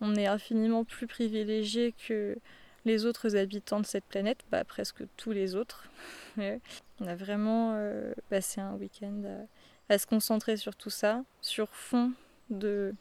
on 0.00 0.14
est 0.14 0.26
infiniment 0.26 0.84
plus 0.84 1.06
privilégié 1.06 1.94
que 2.06 2.36
les 2.84 3.04
autres 3.04 3.36
habitants 3.36 3.80
de 3.80 3.86
cette 3.86 4.04
planète, 4.04 4.38
bah, 4.50 4.64
presque 4.64 5.02
tous 5.16 5.32
les 5.32 5.54
autres. 5.56 5.84
on 6.38 7.06
a 7.06 7.14
vraiment 7.14 7.74
euh, 7.74 8.12
passé 8.30 8.60
un 8.60 8.74
week-end 8.74 9.46
à, 9.88 9.98
se 9.98 10.06
concentrer 10.06 10.56
sur 10.56 10.74
tout 10.74 10.90
ça, 10.90 11.22
sur 11.40 11.68
fond 11.70 12.12
de, 12.50 12.94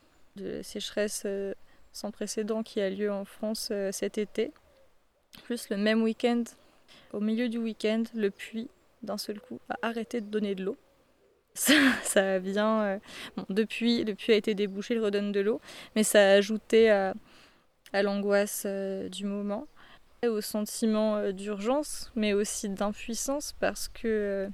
sécheresse 0.62 1.24
euh, 1.26 1.54
sans 1.94 2.12
précédent 2.12 2.64
qui 2.64 2.82
a 2.82 2.90
lieu 2.90 3.12
en 3.12 3.26
France 3.26 3.70
euh, 3.72 3.92
cet 3.92 4.18
été. 4.18 4.52
Plus 5.44 5.70
le 5.70 5.78
même 5.78 6.04
week-end, 6.04 6.44
au 7.14 7.20
milieu 7.20 7.50
du 7.50 7.58
week-end, 7.58 8.04
le 8.14 8.30
puits, 8.30 8.70
d'un 9.08 9.18
seul 9.18 9.40
coup, 9.40 9.60
a 9.70 9.78
arrêté 9.82 10.22
de 10.22 10.28
donner 10.28 10.54
de 10.54 10.64
l'eau. 10.64 10.78
Ça, 11.56 12.38
vient. 12.38 13.00
depuis, 13.50 14.04
le 14.04 14.14
puits 14.14 14.34
a 14.34 14.36
été 14.36 14.54
débouché, 14.54 14.94
il 14.94 15.00
redonne 15.00 15.32
de 15.32 15.40
l'eau, 15.40 15.60
mais 15.96 16.04
ça 16.04 16.20
a 16.20 16.34
ajouté 16.34 16.92
à, 16.92 17.16
à 17.94 18.04
l'angoisse 18.04 18.68
du 19.10 19.26
moment 19.26 19.68
au 20.26 20.42
sentiment 20.42 21.18
euh, 21.18 21.32
d'urgence, 21.32 22.12
mais 22.16 22.34
aussi 22.34 22.70
d'impuissance 22.70 23.54
parce 23.60 23.88
que 23.88 24.08
euh, 24.08 24.50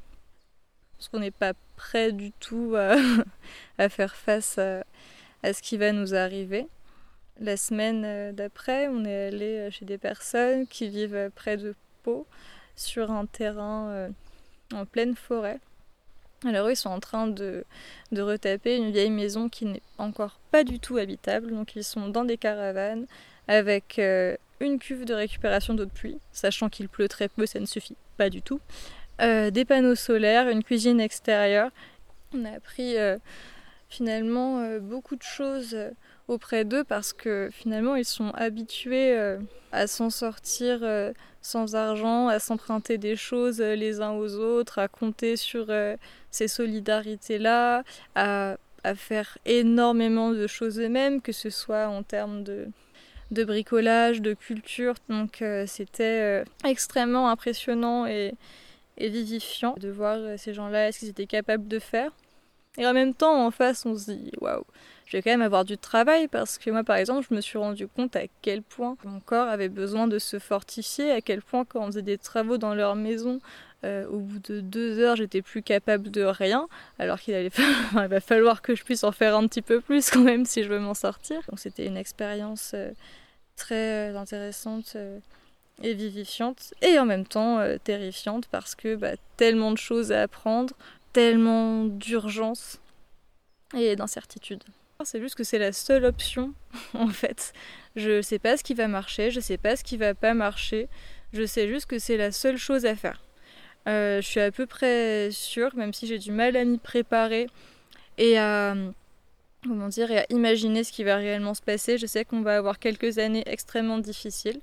qu'on 1.11 1.19
n'est 1.19 1.31
pas 1.31 1.53
prêt 1.75 2.13
du 2.13 2.31
tout 2.31 2.75
à, 2.77 2.95
faire 3.89 4.15
face 4.15 4.57
à, 4.57 4.83
ce 5.43 5.61
qui 5.61 5.77
va 5.77 5.91
nous 5.91 6.15
arriver. 6.15 6.67
La 7.39 7.57
semaine 7.57 8.03
euh, 8.05 8.31
d'après, 8.31 8.87
on 8.87 9.03
est 9.03 9.27
allé 9.27 9.69
chez 9.71 9.85
des 9.85 9.97
personnes 9.97 10.65
qui 10.67 10.87
vivent 10.87 11.29
près 11.35 11.57
de 11.57 11.75
Pau, 12.03 12.27
sur 12.75 13.11
un 13.11 13.25
terrain 13.25 14.09
en 14.75 14.85
pleine 14.85 15.15
forêt. 15.15 15.59
Alors 16.45 16.69
ils 16.69 16.75
sont 16.75 16.89
en 16.89 16.99
train 16.99 17.27
de, 17.27 17.63
de, 18.11 18.21
retaper 18.21 18.75
une 18.75 18.91
vieille 18.91 19.11
maison 19.11 19.47
qui 19.47 19.65
n'est 19.65 19.81
encore 19.97 20.39
pas 20.51 20.63
du 20.63 20.79
tout 20.79 20.97
habitable. 20.97 21.51
Donc 21.51 21.75
ils 21.75 21.85
sont 21.85 22.09
dans 22.09 22.25
des 22.25 22.37
caravanes 22.37 23.05
avec 23.47 23.99
une 24.59 24.79
cuve 24.79 25.05
de 25.05 25.13
récupération 25.13 25.73
d'eau 25.73 25.85
de 25.85 25.91
pluie, 25.91 26.17
sachant 26.31 26.69
qu'il 26.69 26.89
pleut 26.89 27.07
très 27.07 27.29
peu, 27.29 27.45
ça 27.45 27.59
ne 27.59 27.65
suffit 27.65 27.95
pas 28.17 28.29
du 28.29 28.41
tout. 28.41 28.59
Euh, 29.21 29.51
des 29.51 29.65
panneaux 29.65 29.95
solaires, 29.95 30.49
une 30.49 30.63
cuisine 30.63 30.99
extérieure. 30.99 31.69
On 32.33 32.45
a 32.45 32.51
appris 32.51 32.97
euh, 32.97 33.17
finalement 33.89 34.59
euh, 34.59 34.79
beaucoup 34.79 35.15
de 35.15 35.23
choses 35.23 35.77
auprès 36.27 36.65
d'eux 36.65 36.83
parce 36.83 37.13
que 37.13 37.49
finalement 37.51 37.95
ils 37.95 38.05
sont 38.05 38.31
habitués 38.31 39.17
à 39.71 39.87
s'en 39.87 40.09
sortir 40.09 40.81
sans 41.41 41.75
argent, 41.75 42.27
à 42.27 42.39
s'emprunter 42.39 42.97
des 42.97 43.15
choses 43.15 43.59
les 43.59 44.01
uns 44.01 44.11
aux 44.11 44.35
autres, 44.35 44.79
à 44.79 44.87
compter 44.87 45.35
sur 45.35 45.67
ces 46.33 46.47
solidarités-là, 46.47 47.83
à, 48.15 48.57
faire 48.95 49.37
énormément 49.45 50.31
de 50.31 50.45
choses 50.45 50.77
eux-mêmes, 50.79 51.21
que 51.21 51.31
ce 51.31 51.49
soit 51.49 51.87
en 51.87 52.03
termes 52.03 52.43
de, 52.43 52.67
bricolage, 53.31 54.21
de 54.21 54.33
culture. 54.33 54.95
Donc 55.07 55.41
euh, 55.41 55.65
c'était 55.67 56.43
euh, 56.43 56.43
extrêmement 56.65 57.29
impressionnant 57.29 58.05
et, 58.05 58.33
vivifiant 58.99 59.75
de 59.79 59.89
voir 59.89 60.17
euh, 60.17 60.35
ces 60.37 60.53
gens-là, 60.53 60.91
ce 60.91 60.99
qu'ils 60.99 61.09
étaient 61.09 61.27
capables 61.27 61.67
de 61.67 61.79
faire. 61.79 62.11
Et 62.77 62.87
en 62.87 62.93
même 62.93 63.13
temps, 63.13 63.45
en 63.45 63.51
face, 63.51 63.85
on 63.85 63.97
se 63.97 64.11
dit 64.11 64.31
waouh, 64.41 64.63
je 65.05 65.17
vais 65.17 65.21
quand 65.21 65.31
même 65.31 65.41
avoir 65.41 65.65
du 65.65 65.77
travail 65.77 66.27
parce 66.27 66.57
que 66.57 66.71
moi, 66.71 66.83
par 66.83 66.95
exemple, 66.95 67.27
je 67.29 67.35
me 67.35 67.41
suis 67.41 67.57
rendu 67.57 67.87
compte 67.87 68.15
à 68.15 68.23
quel 68.41 68.61
point 68.61 68.97
mon 69.03 69.19
corps 69.19 69.47
avait 69.47 69.69
besoin 69.69 70.07
de 70.07 70.17
se 70.19 70.39
fortifier, 70.39 71.11
à 71.11 71.21
quel 71.21 71.41
point 71.41 71.65
quand 71.65 71.81
on 71.81 71.87
faisait 71.87 72.01
des 72.01 72.17
travaux 72.17 72.57
dans 72.57 72.73
leur 72.73 72.95
maison, 72.95 73.39
au 73.83 74.19
bout 74.19 74.39
de 74.39 74.61
deux 74.61 74.99
heures, 74.99 75.17
j'étais 75.17 75.41
plus 75.41 75.61
capable 75.61 76.09
de 76.09 76.21
rien, 76.21 76.69
alors 76.99 77.19
qu'il 77.19 77.33
allait 77.33 77.51
il 77.91 78.07
va 78.07 78.21
falloir 78.21 78.61
que 78.61 78.75
je 78.75 78.83
puisse 78.85 79.03
en 79.03 79.11
faire 79.11 79.35
un 79.35 79.45
petit 79.45 79.61
peu 79.61 79.81
plus 79.81 80.09
quand 80.09 80.21
même 80.21 80.45
si 80.45 80.63
je 80.63 80.69
veux 80.69 80.79
m'en 80.79 80.93
sortir. 80.93 81.41
Donc 81.49 81.59
c'était 81.59 81.85
une 81.85 81.97
expérience 81.97 82.73
très 83.55 84.09
euh, 84.11 84.17
intéressante 84.17 84.93
euh, 84.95 85.19
et 85.81 85.93
vivifiante, 85.93 86.73
et 86.81 86.99
en 86.99 87.05
même 87.05 87.25
temps 87.25 87.59
euh, 87.59 87.77
terrifiante 87.83 88.47
parce 88.47 88.75
que 88.75 88.95
bah, 88.95 89.13
tellement 89.37 89.71
de 89.71 89.77
choses 89.77 90.11
à 90.11 90.23
apprendre, 90.23 90.73
tellement 91.13 91.85
d'urgence 91.85 92.79
et 93.75 93.95
d'incertitude. 93.95 94.63
C'est 95.05 95.19
juste 95.19 95.35
que 95.35 95.43
c'est 95.43 95.59
la 95.59 95.71
seule 95.71 96.05
option 96.05 96.53
en 96.93 97.07
fait. 97.07 97.53
Je 97.95 98.21
sais 98.21 98.39
pas 98.39 98.57
ce 98.57 98.63
qui 98.63 98.73
va 98.73 98.87
marcher, 98.87 99.31
je 99.31 99.39
sais 99.39 99.57
pas 99.57 99.75
ce 99.75 99.83
qui 99.83 99.97
va 99.97 100.13
pas 100.13 100.33
marcher, 100.33 100.87
je 101.33 101.45
sais 101.45 101.67
juste 101.67 101.85
que 101.85 101.99
c'est 101.99 102.17
la 102.17 102.31
seule 102.31 102.57
chose 102.57 102.85
à 102.85 102.95
faire. 102.95 103.21
je 103.85 104.21
suis 104.21 104.39
à 104.39 104.51
peu 104.51 104.65
près 104.65 105.29
sûre, 105.31 105.75
même 105.75 105.93
si 105.93 106.07
j'ai 106.07 106.19
du 106.19 106.31
mal 106.31 106.55
à 106.55 106.63
m'y 106.63 106.77
préparer 106.77 107.47
et 108.17 108.37
à, 108.37 108.75
comment 109.63 109.89
dire, 109.89 110.11
et 110.11 110.19
à 110.19 110.25
imaginer 110.29 110.83
ce 110.83 110.91
qui 110.91 111.03
va 111.03 111.17
réellement 111.17 111.53
se 111.53 111.61
passer. 111.61 111.97
Je 111.97 112.05
sais 112.05 112.25
qu'on 112.25 112.41
va 112.41 112.57
avoir 112.57 112.79
quelques 112.79 113.17
années 113.17 113.43
extrêmement 113.45 113.99
difficiles. 113.99 114.59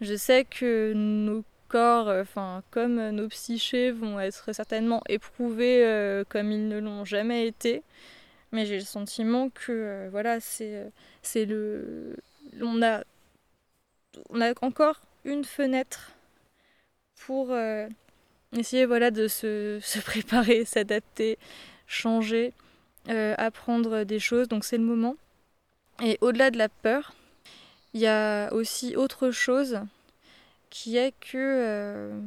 Je 0.00 0.14
sais 0.14 0.44
que 0.44 0.92
nos 0.94 1.44
corps, 1.70 2.08
euh, 2.08 2.22
enfin 2.22 2.62
comme 2.70 3.10
nos 3.10 3.28
psychés, 3.28 3.90
vont 3.92 4.20
être 4.20 4.52
certainement 4.52 5.02
éprouvés 5.08 5.84
euh, 5.86 6.24
comme 6.28 6.52
ils 6.52 6.68
ne 6.68 6.78
l'ont 6.78 7.04
jamais 7.04 7.46
été. 7.46 7.82
Mais 8.52 8.66
j'ai 8.66 8.78
le 8.78 8.84
sentiment 8.84 9.48
que 9.48 9.72
euh, 9.72 10.08
voilà, 10.10 10.40
c'est 10.40 10.92
le, 11.46 12.16
on 12.60 12.82
a 12.82 13.02
encore 14.60 15.00
une 15.24 15.44
fenêtre 15.44 16.12
pour 17.26 17.54
essayer 18.56 18.86
voilà 18.86 19.10
de 19.10 19.28
se, 19.28 19.78
se 19.82 20.00
préparer, 20.00 20.64
s'adapter, 20.64 21.38
changer. 21.86 22.52
Apprendre 23.08 24.04
des 24.04 24.20
choses, 24.20 24.46
donc 24.46 24.64
c'est 24.64 24.76
le 24.76 24.84
moment. 24.84 25.16
Et 26.00 26.16
au-delà 26.20 26.52
de 26.52 26.58
la 26.58 26.68
peur, 26.68 27.14
il 27.92 28.00
y 28.00 28.06
a 28.06 28.52
aussi 28.52 28.94
autre 28.94 29.32
chose 29.32 29.80
qui 30.70 30.96
est 30.96 31.12
que 31.20 31.36
euh, 31.36 32.20